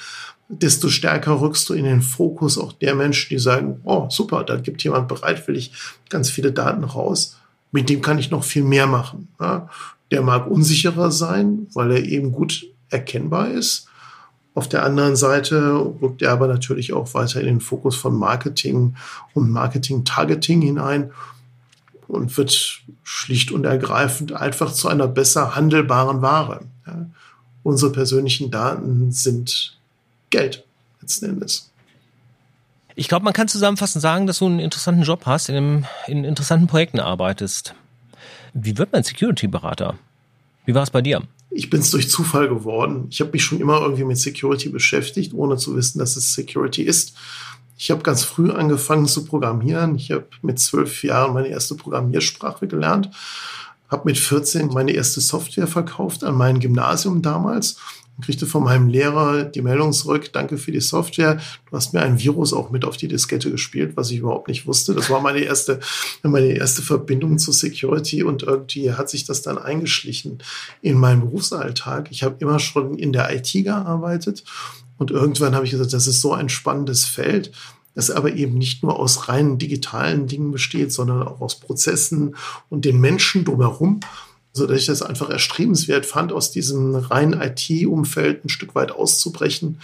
desto 0.49 0.89
stärker 0.89 1.41
rückst 1.41 1.69
du 1.69 1.75
in 1.75 1.85
den 1.85 2.03
Fokus 2.03 2.59
auch 2.59 2.73
der 2.73 2.95
Menschen, 2.95 3.29
die 3.31 3.39
sagen, 3.39 3.81
oh, 3.85 4.09
super, 4.11 4.45
da 4.45 4.57
gibt 4.57 4.83
jemand 4.83 5.09
bereitwillig 5.09 5.73
ganz 6.09 6.29
viele 6.29 6.53
Daten 6.53 6.85
raus. 6.85 7.39
Mit 7.71 7.89
dem 7.89 8.03
kann 8.03 8.19
ich 8.19 8.31
noch 8.31 8.43
viel 8.43 8.65
mehr 8.65 8.89
machen. 8.89 9.29
Ja, 9.41 9.69
der 10.11 10.23
mag 10.23 10.51
unsicherer 10.51 11.13
sein, 11.13 11.69
weil 11.73 11.93
er 11.93 12.05
eben 12.05 12.33
gut 12.33 12.67
erkennbar 12.89 13.51
ist. 13.51 13.87
Auf 14.55 14.69
der 14.69 14.85
anderen 14.85 15.15
Seite 15.15 15.73
rückt 16.03 16.23
er 16.23 16.33
aber 16.33 16.49
natürlich 16.49 16.93
auch 16.93 17.15
weiter 17.15 17.41
in 17.41 17.47
den 17.47 17.61
Fokus 17.61 17.95
von 17.95 18.19
Marketing 18.19 18.97
und 19.33 19.51
Marketing-Targeting 19.51 20.61
hinein 20.61 21.13
und 22.09 22.37
wird 22.37 22.83
schlicht 23.05 23.53
und 23.53 23.65
ergreifend 23.65 24.33
einfach 24.33 24.73
zu 24.73 24.89
einer 24.89 25.07
besser 25.07 25.55
handelbaren 25.55 26.23
Ware. 26.23 26.63
Unsere 27.63 27.93
persönlichen 27.93 28.51
Daten 28.51 29.13
sind 29.13 29.79
Geld 30.31 30.65
letzten 31.01 31.27
Endes. 31.27 31.71
Ich 32.95 33.09
glaube, 33.09 33.25
man 33.25 33.33
kann 33.33 33.49
zusammenfassend 33.49 34.03
sagen, 34.03 34.27
dass 34.27 34.39
du 34.39 34.47
einen 34.47 34.61
interessanten 34.61 35.03
Job 35.03 35.25
hast, 35.27 35.49
in, 35.49 35.57
einem, 35.57 35.87
in 36.07 36.25
interessanten 36.25 36.67
Projekten 36.67 37.01
arbeitest. 37.01 37.75
Wie 38.53 38.77
wird 38.79 38.93
man 38.93 39.03
Security-Berater? 39.03 39.99
Wie 40.67 40.75
war 40.75 40.83
es 40.83 40.91
bei 40.91 41.01
dir? 41.01 41.23
Ich 41.51 41.71
bin 41.71 41.81
es 41.81 41.91
durch 41.91 42.09
Zufall 42.09 42.49
geworden. 42.49 43.07
Ich 43.11 43.21
habe 43.21 43.33
mich 43.33 43.43
schon 43.43 43.61
immer 43.61 43.81
irgendwie 43.81 44.05
mit 44.05 44.19
Security 44.19 44.69
beschäftigt, 44.69 45.35
ohne 45.35 45.57
zu 45.57 45.75
wissen, 45.77 45.99
dass 45.99 46.17
es 46.17 46.35
Security 46.35 46.83
ist. 46.83 47.15
Ich 47.77 47.91
habe 47.91 48.03
ganz 48.03 48.23
früh 48.23 48.51
angefangen 48.51 49.07
zu 49.07 49.25
programmieren. 49.25 49.97
Ich 49.97 50.11
habe 50.11 50.27
mit 50.43 50.59
zwölf 50.59 51.03
Jahren 51.03 51.33
meine 51.33 51.49
erste 51.49 51.75
Programmiersprache 51.75 52.67
gelernt 52.67 53.11
habe 53.91 54.03
mit 54.05 54.19
14 54.19 54.69
meine 54.69 54.93
erste 54.93 55.21
Software 55.21 55.67
verkauft 55.67 56.25
an 56.25 56.37
mein 56.37 56.61
Gymnasium 56.61 57.23
damals 57.23 57.77
und 58.17 58.25
kriegte 58.25 58.47
von 58.47 58.63
meinem 58.63 58.89
Lehrer 58.89 59.45
die 59.45 59.63
Meldung 59.63 59.93
zurück, 59.93 60.33
danke 60.33 60.59
für 60.59 60.73
die 60.73 60.81
Software, 60.81 61.41
du 61.71 61.77
hast 61.77 61.93
mir 61.93 62.03
ein 62.03 62.19
Virus 62.19 62.53
auch 62.53 62.71
mit 62.71 62.85
auf 62.85 62.97
die 62.97 63.09
Diskette 63.09 63.51
gespielt, 63.51 63.97
was 63.97 64.11
ich 64.11 64.19
überhaupt 64.19 64.49
nicht 64.49 64.67
wusste. 64.67 64.95
Das 64.95 65.11
war 65.11 65.21
meine 65.21 65.41
erste, 65.41 65.81
meine 66.23 66.53
erste 66.53 66.83
Verbindung 66.83 67.39
zu 67.39 67.51
Security 67.51 68.23
und 68.23 68.43
irgendwie 68.43 68.93
hat 68.93 69.11
sich 69.11 69.25
das 69.25 69.43
dann 69.43 69.59
eingeschlichen 69.59 70.39
in 70.83 70.99
meinen 70.99 71.21
Berufsalltag. 71.23 72.09
Ich 72.11 72.23
habe 72.23 72.37
immer 72.39 72.59
schon 72.59 72.97
in 72.97 73.13
der 73.13 73.35
IT 73.35 73.53
gearbeitet 73.53 74.45
und 74.99 75.11
irgendwann 75.11 75.55
habe 75.55 75.65
ich 75.65 75.71
gesagt, 75.71 75.93
das 75.95 76.07
ist 76.07 76.21
so 76.21 76.35
ein 76.35 76.51
spannendes 76.51 77.07
Feld 77.07 77.53
das 77.95 78.11
aber 78.11 78.33
eben 78.33 78.55
nicht 78.57 78.83
nur 78.83 78.99
aus 78.99 79.29
reinen 79.29 79.59
digitalen 79.59 80.27
Dingen 80.27 80.53
besteht, 80.53 80.93
sondern 80.93 81.27
auch 81.27 81.41
aus 81.41 81.57
Prozessen 81.57 82.37
und 82.69 82.85
den 82.85 83.01
Menschen 83.01 83.45
drumherum, 83.45 84.01
so 84.53 84.67
dass 84.67 84.81
ich 84.81 84.87
das 84.87 85.03
einfach 85.03 85.31
erstrebenswert 85.31 86.07
fand, 86.07 86.33
aus 86.33 86.51
diesem 86.51 86.95
reinen 86.95 87.41
IT-Umfeld 87.41 88.45
ein 88.45 88.49
Stück 88.49 88.75
weit 88.75 88.93
auszubrechen, 88.93 89.81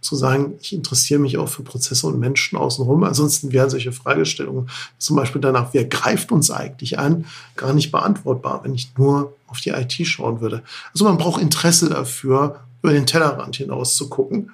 zu 0.00 0.16
sagen, 0.16 0.54
ich 0.60 0.72
interessiere 0.72 1.20
mich 1.20 1.36
auch 1.36 1.48
für 1.48 1.62
Prozesse 1.62 2.06
und 2.06 2.18
Menschen 2.18 2.56
außenrum. 2.56 3.04
Ansonsten 3.04 3.52
wären 3.52 3.68
solche 3.68 3.92
Fragestellungen, 3.92 4.70
zum 4.98 5.16
Beispiel 5.16 5.40
danach, 5.40 5.74
wer 5.74 5.84
greift 5.84 6.32
uns 6.32 6.50
eigentlich 6.50 6.98
an, 6.98 7.26
gar 7.56 7.74
nicht 7.74 7.90
beantwortbar, 7.90 8.64
wenn 8.64 8.74
ich 8.74 8.90
nur 8.96 9.34
auf 9.46 9.60
die 9.60 9.70
IT 9.70 9.92
schauen 10.06 10.40
würde. 10.40 10.62
Also 10.92 11.04
man 11.04 11.18
braucht 11.18 11.40
Interesse 11.40 11.90
dafür, 11.90 12.60
über 12.82 12.92
den 12.92 13.06
Tellerrand 13.06 13.56
hinaus 13.56 13.94
zu 13.94 14.08
gucken 14.08 14.52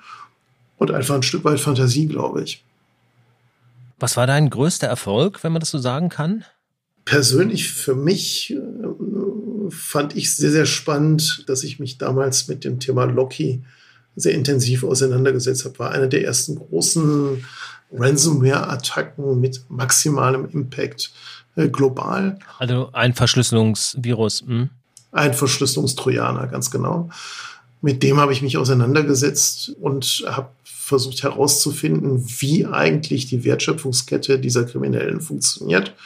und 0.79 0.91
einfach 0.91 1.15
ein 1.15 1.23
Stück 1.23 1.45
weit 1.45 1.61
Fantasie, 1.61 2.07
glaube 2.07 2.43
ich. 2.43 2.65
Was 3.99 4.17
war 4.17 4.27
dein 4.27 4.51
größter 4.51 4.87
Erfolg, 4.87 5.43
wenn 5.43 5.53
man 5.53 5.61
das 5.61 5.71
so 5.71 5.79
sagen 5.79 6.09
kann? 6.09 6.45
Persönlich 7.05 7.71
für 7.71 7.95
mich 7.95 8.53
äh, 8.53 9.71
fand 9.71 10.17
ich 10.17 10.35
sehr, 10.35 10.51
sehr 10.51 10.67
spannend, 10.67 11.45
dass 11.47 11.63
ich 11.63 11.79
mich 11.79 11.99
damals 11.99 12.49
mit 12.49 12.65
dem 12.65 12.81
Thema 12.81 13.05
Loki 13.05 13.63
sehr 14.17 14.35
intensiv 14.35 14.83
auseinandergesetzt 14.85 15.65
habe. 15.65 15.79
War 15.79 15.93
eine 15.93 16.09
der 16.09 16.25
ersten 16.25 16.57
großen 16.57 17.45
Ransomware-Attacken 17.93 19.41
mit 19.41 19.65
maximalem 19.69 20.49
Impact 20.51 21.13
äh, 21.55 21.69
global. 21.69 22.39
Also 22.59 22.91
ein 22.93 23.15
Verschlüsselungsvirus. 23.15 24.43
Hm? 24.47 24.71
Ein 25.13 25.35
Verschlüsselungstrojaner, 25.35 26.47
ganz 26.49 26.71
genau. 26.71 27.11
Mit 27.81 28.03
dem 28.03 28.19
habe 28.19 28.33
ich 28.33 28.43
mich 28.43 28.57
auseinandergesetzt 28.57 29.77
und 29.81 30.25
habe 30.27 30.49
versucht 30.87 31.25
herauszufinden, 31.25 32.25
wie 32.39 32.65
eigentlich 32.65 33.27
die 33.27 33.43
Wertschöpfungskette 33.43 34.39
dieser 34.39 34.63
Kriminellen 34.63 35.21
funktioniert. 35.21 35.97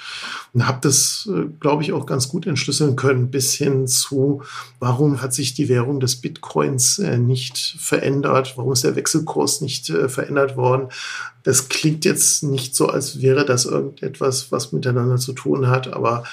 Und 0.54 0.66
habe 0.66 0.78
das, 0.80 1.28
äh, 1.30 1.44
glaube 1.60 1.82
ich, 1.82 1.92
auch 1.92 2.06
ganz 2.06 2.30
gut 2.30 2.46
entschlüsseln 2.46 2.96
können, 2.96 3.30
bis 3.30 3.52
hin 3.52 3.86
zu, 3.86 4.42
warum 4.78 5.20
hat 5.20 5.34
sich 5.34 5.52
die 5.52 5.68
Währung 5.68 6.00
des 6.00 6.16
Bitcoins 6.16 6.98
äh, 6.98 7.18
nicht 7.18 7.58
verändert, 7.78 8.54
warum 8.56 8.72
ist 8.72 8.82
der 8.82 8.96
Wechselkurs 8.96 9.60
nicht 9.60 9.90
äh, 9.90 10.08
verändert 10.08 10.56
worden. 10.56 10.88
Das 11.42 11.68
klingt 11.68 12.06
jetzt 12.06 12.42
nicht 12.42 12.74
so, 12.74 12.88
als 12.88 13.20
wäre 13.20 13.44
das 13.44 13.66
irgendetwas, 13.66 14.50
was 14.50 14.72
miteinander 14.72 15.18
zu 15.18 15.34
tun 15.34 15.66
hat, 15.66 15.92
aber 15.92 16.24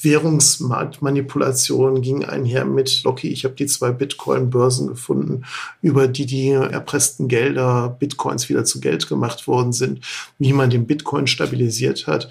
Währungsmarktmanipulation 0.00 2.02
ging 2.02 2.24
einher 2.24 2.64
mit 2.64 3.02
Locky. 3.04 3.28
Ich 3.28 3.44
habe 3.44 3.54
die 3.54 3.66
zwei 3.66 3.92
Bitcoin-Börsen 3.92 4.88
gefunden, 4.88 5.44
über 5.80 6.08
die 6.08 6.26
die 6.26 6.50
erpressten 6.50 7.28
Gelder 7.28 7.96
Bitcoins 7.98 8.48
wieder 8.48 8.64
zu 8.64 8.80
Geld 8.80 9.08
gemacht 9.08 9.46
worden 9.46 9.72
sind, 9.72 10.00
wie 10.38 10.52
man 10.52 10.70
den 10.70 10.86
Bitcoin 10.86 11.26
stabilisiert 11.26 12.06
hat. 12.06 12.30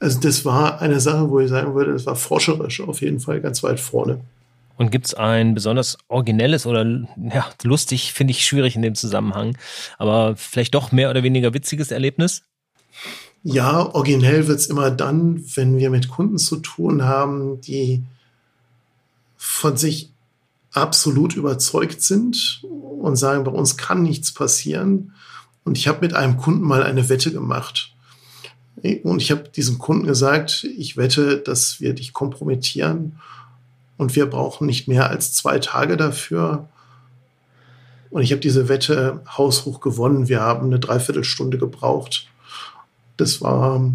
Also 0.00 0.20
das 0.20 0.44
war 0.44 0.82
eine 0.82 1.00
Sache, 1.00 1.30
wo 1.30 1.40
ich 1.40 1.48
sagen 1.48 1.74
würde, 1.74 1.92
das 1.92 2.06
war 2.06 2.16
forscherisch 2.16 2.80
auf 2.80 3.00
jeden 3.00 3.20
Fall 3.20 3.40
ganz 3.40 3.62
weit 3.62 3.80
vorne. 3.80 4.20
Und 4.76 4.90
gibt 4.90 5.06
es 5.06 5.14
ein 5.14 5.54
besonders 5.54 5.96
originelles 6.08 6.66
oder 6.66 6.84
ja, 7.16 7.46
lustig, 7.62 8.12
finde 8.12 8.32
ich 8.32 8.44
schwierig 8.44 8.76
in 8.76 8.82
dem 8.82 8.94
Zusammenhang, 8.94 9.56
aber 9.96 10.36
vielleicht 10.36 10.74
doch 10.74 10.92
mehr 10.92 11.08
oder 11.08 11.22
weniger 11.22 11.54
witziges 11.54 11.90
Erlebnis? 11.90 12.42
Ja, 13.48 13.94
originell 13.94 14.48
wird 14.48 14.58
es 14.58 14.66
immer 14.66 14.90
dann, 14.90 15.40
wenn 15.54 15.78
wir 15.78 15.88
mit 15.88 16.08
Kunden 16.08 16.36
zu 16.36 16.56
tun 16.56 17.04
haben, 17.04 17.60
die 17.60 18.02
von 19.36 19.76
sich 19.76 20.10
absolut 20.72 21.36
überzeugt 21.36 22.02
sind 22.02 22.64
und 22.64 23.14
sagen, 23.14 23.44
bei 23.44 23.52
uns 23.52 23.76
kann 23.76 24.02
nichts 24.02 24.32
passieren. 24.32 25.12
Und 25.62 25.78
ich 25.78 25.86
habe 25.86 26.00
mit 26.00 26.12
einem 26.12 26.38
Kunden 26.38 26.64
mal 26.64 26.82
eine 26.82 27.08
Wette 27.08 27.30
gemacht. 27.30 27.94
Und 29.04 29.22
ich 29.22 29.30
habe 29.30 29.48
diesem 29.48 29.78
Kunden 29.78 30.08
gesagt, 30.08 30.64
ich 30.76 30.96
wette, 30.96 31.38
dass 31.38 31.80
wir 31.80 31.94
dich 31.94 32.12
kompromittieren 32.12 33.20
und 33.96 34.16
wir 34.16 34.26
brauchen 34.26 34.66
nicht 34.66 34.88
mehr 34.88 35.08
als 35.08 35.32
zwei 35.34 35.60
Tage 35.60 35.96
dafür. 35.96 36.68
Und 38.10 38.22
ich 38.22 38.32
habe 38.32 38.40
diese 38.40 38.68
Wette 38.68 39.22
haushoch 39.38 39.78
gewonnen. 39.78 40.26
Wir 40.26 40.40
haben 40.40 40.66
eine 40.66 40.80
Dreiviertelstunde 40.80 41.58
gebraucht. 41.58 42.26
Das 43.16 43.40
war 43.40 43.92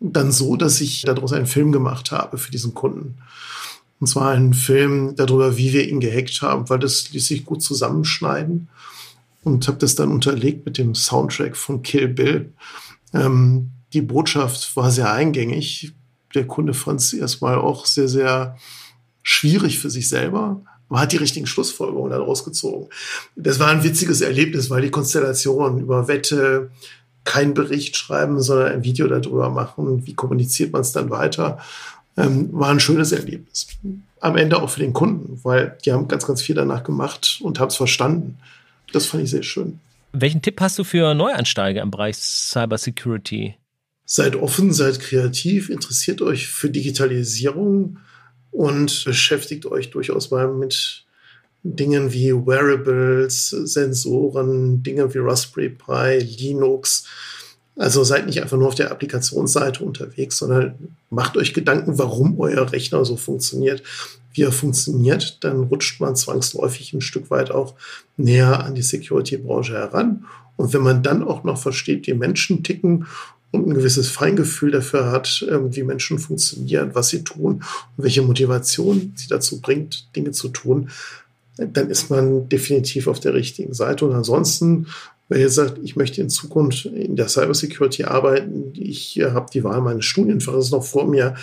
dann 0.00 0.32
so, 0.32 0.56
dass 0.56 0.80
ich 0.80 1.02
daraus 1.02 1.32
einen 1.32 1.46
Film 1.46 1.72
gemacht 1.72 2.12
habe 2.12 2.38
für 2.38 2.50
diesen 2.50 2.74
Kunden. 2.74 3.16
Und 4.00 4.06
zwar 4.08 4.30
einen 4.32 4.54
Film 4.54 5.14
darüber, 5.16 5.56
wie 5.56 5.72
wir 5.72 5.88
ihn 5.88 6.00
gehackt 6.00 6.42
haben, 6.42 6.68
weil 6.68 6.78
das 6.78 7.10
ließ 7.12 7.26
sich 7.26 7.44
gut 7.44 7.62
zusammenschneiden. 7.62 8.68
Und 9.44 9.68
habe 9.68 9.78
das 9.78 9.94
dann 9.94 10.10
unterlegt 10.10 10.64
mit 10.64 10.78
dem 10.78 10.94
Soundtrack 10.94 11.56
von 11.56 11.82
Kill 11.82 12.08
Bill. 12.08 12.52
Ähm, 13.12 13.70
die 13.92 14.02
Botschaft 14.02 14.74
war 14.76 14.90
sehr 14.90 15.12
eingängig. 15.12 15.92
Der 16.34 16.46
Kunde 16.46 16.74
fand 16.74 17.00
es 17.00 17.12
erstmal 17.12 17.56
auch 17.56 17.86
sehr, 17.86 18.08
sehr 18.08 18.56
schwierig 19.22 19.78
für 19.78 19.90
sich 19.90 20.08
selber, 20.08 20.62
aber 20.88 21.00
hat 21.00 21.12
die 21.12 21.18
richtigen 21.18 21.46
Schlussfolgerungen 21.46 22.10
daraus 22.10 22.44
gezogen. 22.44 22.88
Das 23.36 23.58
war 23.58 23.68
ein 23.68 23.84
witziges 23.84 24.20
Erlebnis, 24.20 24.68
weil 24.70 24.82
die 24.82 24.90
Konstellation 24.90 25.78
über 25.78 26.08
Wette, 26.08 26.70
kein 27.24 27.54
Bericht 27.54 27.96
schreiben, 27.96 28.40
sondern 28.40 28.72
ein 28.72 28.84
Video 28.84 29.08
darüber 29.08 29.50
machen, 29.50 30.06
wie 30.06 30.14
kommuniziert 30.14 30.72
man 30.72 30.82
es 30.82 30.92
dann 30.92 31.10
weiter, 31.10 31.58
ähm, 32.16 32.50
war 32.52 32.70
ein 32.70 32.80
schönes 32.80 33.12
Erlebnis. 33.12 33.66
Am 34.20 34.36
Ende 34.36 34.62
auch 34.62 34.70
für 34.70 34.80
den 34.80 34.92
Kunden, 34.92 35.40
weil 35.42 35.76
die 35.84 35.92
haben 35.92 36.08
ganz, 36.08 36.26
ganz 36.26 36.42
viel 36.42 36.54
danach 36.54 36.84
gemacht 36.84 37.40
und 37.42 37.58
haben 37.58 37.68
es 37.68 37.76
verstanden. 37.76 38.38
Das 38.92 39.06
fand 39.06 39.24
ich 39.24 39.30
sehr 39.30 39.42
schön. 39.42 39.80
Welchen 40.12 40.42
Tipp 40.42 40.60
hast 40.60 40.78
du 40.78 40.84
für 40.84 41.12
Neuansteiger 41.14 41.82
im 41.82 41.90
Bereich 41.90 42.16
Cybersecurity? 42.16 43.56
Seid 44.06 44.36
offen, 44.36 44.72
seid 44.72 45.00
kreativ, 45.00 45.70
interessiert 45.70 46.22
euch 46.22 46.46
für 46.46 46.70
Digitalisierung 46.70 47.98
und 48.50 49.04
beschäftigt 49.04 49.66
euch 49.66 49.90
durchaus 49.90 50.30
mal 50.30 50.46
mit 50.52 51.04
Dingen 51.64 52.12
wie 52.12 52.32
Wearables, 52.32 53.48
Sensoren, 53.48 54.82
Dinge 54.82 55.12
wie 55.14 55.18
Raspberry 55.18 55.70
Pi, 55.70 56.18
Linux. 56.18 57.06
Also 57.76 58.04
seid 58.04 58.26
nicht 58.26 58.40
einfach 58.40 58.56
nur 58.56 58.68
auf 58.68 58.74
der 58.76 58.92
Applikationsseite 58.92 59.82
unterwegs, 59.82 60.36
sondern 60.36 60.96
macht 61.10 61.36
euch 61.36 61.54
Gedanken, 61.54 61.98
warum 61.98 62.38
euer 62.38 62.70
Rechner 62.70 63.04
so 63.04 63.16
funktioniert, 63.16 63.82
wie 64.32 64.42
er 64.42 64.52
funktioniert. 64.52 65.38
Dann 65.42 65.64
rutscht 65.64 66.00
man 66.00 66.14
zwangsläufig 66.14 66.92
ein 66.92 67.00
Stück 67.00 67.30
weit 67.30 67.50
auch 67.50 67.74
näher 68.16 68.62
an 68.62 68.74
die 68.74 68.82
Security-Branche 68.82 69.72
heran. 69.72 70.26
Und 70.56 70.72
wenn 70.72 70.82
man 70.82 71.02
dann 71.02 71.24
auch 71.24 71.42
noch 71.44 71.58
versteht, 71.58 72.06
wie 72.06 72.14
Menschen 72.14 72.62
ticken 72.62 73.06
und 73.50 73.66
ein 73.66 73.74
gewisses 73.74 74.10
Feingefühl 74.10 74.70
dafür 74.70 75.10
hat, 75.10 75.44
ähm, 75.50 75.74
wie 75.74 75.82
Menschen 75.82 76.18
funktionieren, 76.18 76.90
was 76.94 77.08
sie 77.08 77.24
tun 77.24 77.64
und 77.96 78.04
welche 78.04 78.22
Motivation 78.22 79.14
sie 79.16 79.28
dazu 79.28 79.60
bringt, 79.60 80.14
Dinge 80.14 80.32
zu 80.32 80.48
tun, 80.48 80.90
dann 81.56 81.90
ist 81.90 82.10
man 82.10 82.48
definitiv 82.48 83.06
auf 83.06 83.20
der 83.20 83.34
richtigen 83.34 83.74
Seite. 83.74 84.06
Und 84.06 84.14
ansonsten, 84.14 84.86
wer 85.28 85.40
jetzt 85.40 85.54
sagt, 85.54 85.78
ich 85.82 85.96
möchte 85.96 86.20
in 86.20 86.30
Zukunft 86.30 86.86
in 86.86 87.16
der 87.16 87.28
Cybersecurity 87.28 88.04
arbeiten, 88.04 88.72
ich 88.74 89.20
habe 89.22 89.46
die 89.52 89.64
Wahl 89.64 89.80
meines 89.80 90.04
Studienfaches 90.04 90.70
noch 90.70 90.84
vor 90.84 91.06
mir, 91.06 91.34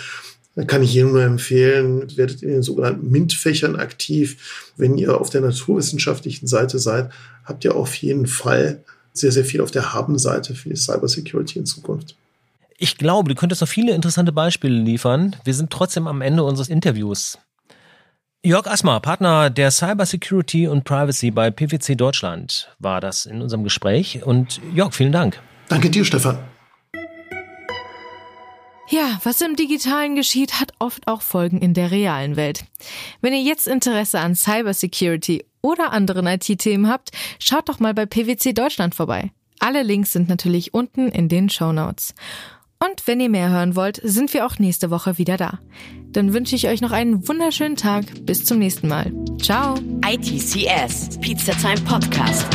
dann 0.54 0.66
kann 0.66 0.82
ich 0.82 0.92
jedem 0.92 1.12
nur 1.12 1.22
empfehlen, 1.22 2.14
werdet 2.16 2.42
in 2.42 2.50
den 2.50 2.62
sogenannten 2.62 3.10
MINT-Fächern 3.10 3.76
aktiv. 3.76 4.72
Wenn 4.76 4.98
ihr 4.98 5.18
auf 5.18 5.30
der 5.30 5.40
naturwissenschaftlichen 5.40 6.46
Seite 6.46 6.78
seid, 6.78 7.10
habt 7.44 7.64
ihr 7.64 7.74
auf 7.74 7.94
jeden 7.94 8.26
Fall 8.26 8.84
sehr, 9.14 9.32
sehr 9.32 9.46
viel 9.46 9.62
auf 9.62 9.70
der 9.70 9.94
Haben-Seite 9.94 10.54
für 10.54 10.68
die 10.68 10.76
Cybersecurity 10.76 11.58
in 11.58 11.66
Zukunft. 11.66 12.16
Ich 12.76 12.98
glaube, 12.98 13.30
du 13.30 13.34
könntest 13.34 13.60
noch 13.60 13.68
viele 13.68 13.94
interessante 13.94 14.32
Beispiele 14.32 14.74
liefern. 14.74 15.36
Wir 15.44 15.54
sind 15.54 15.70
trotzdem 15.70 16.06
am 16.06 16.20
Ende 16.20 16.42
unseres 16.42 16.68
Interviews. 16.68 17.38
Jörg 18.44 18.66
Asmer, 18.66 18.98
Partner 18.98 19.50
der 19.50 19.70
Cybersecurity 19.70 20.66
und 20.66 20.82
Privacy 20.82 21.30
bei 21.30 21.52
PwC 21.52 21.94
Deutschland, 21.94 22.74
war 22.80 23.00
das 23.00 23.24
in 23.24 23.40
unserem 23.40 23.62
Gespräch. 23.62 24.24
Und 24.24 24.60
Jörg, 24.74 24.92
vielen 24.94 25.12
Dank. 25.12 25.40
Danke 25.68 25.90
dir, 25.90 26.04
Stefan. 26.04 26.40
Ja, 28.88 29.20
was 29.22 29.40
im 29.42 29.54
Digitalen 29.54 30.16
geschieht, 30.16 30.60
hat 30.60 30.72
oft 30.80 31.06
auch 31.06 31.22
Folgen 31.22 31.60
in 31.60 31.72
der 31.72 31.92
realen 31.92 32.34
Welt. 32.34 32.64
Wenn 33.20 33.32
ihr 33.32 33.42
jetzt 33.42 33.68
Interesse 33.68 34.18
an 34.18 34.34
Cybersecurity 34.34 35.44
oder 35.60 35.92
anderen 35.92 36.26
IT-Themen 36.26 36.88
habt, 36.88 37.12
schaut 37.38 37.68
doch 37.68 37.78
mal 37.78 37.94
bei 37.94 38.06
PwC 38.06 38.54
Deutschland 38.54 38.96
vorbei. 38.96 39.30
Alle 39.60 39.84
Links 39.84 40.12
sind 40.12 40.28
natürlich 40.28 40.74
unten 40.74 41.10
in 41.10 41.28
den 41.28 41.48
Show 41.48 41.70
Notes. 41.70 42.12
Und 42.84 43.06
wenn 43.06 43.20
ihr 43.20 43.28
mehr 43.28 43.50
hören 43.50 43.76
wollt, 43.76 44.00
sind 44.02 44.34
wir 44.34 44.44
auch 44.44 44.58
nächste 44.58 44.90
Woche 44.90 45.18
wieder 45.18 45.36
da. 45.36 45.60
Dann 46.10 46.32
wünsche 46.34 46.56
ich 46.56 46.68
euch 46.68 46.80
noch 46.80 46.90
einen 46.90 47.28
wunderschönen 47.28 47.76
Tag. 47.76 48.04
Bis 48.26 48.44
zum 48.44 48.58
nächsten 48.58 48.88
Mal. 48.88 49.12
Ciao. 49.40 49.76
ITCS, 50.04 51.18
Pizza 51.20 51.52
Time 51.52 51.80
Podcast. 51.82 52.46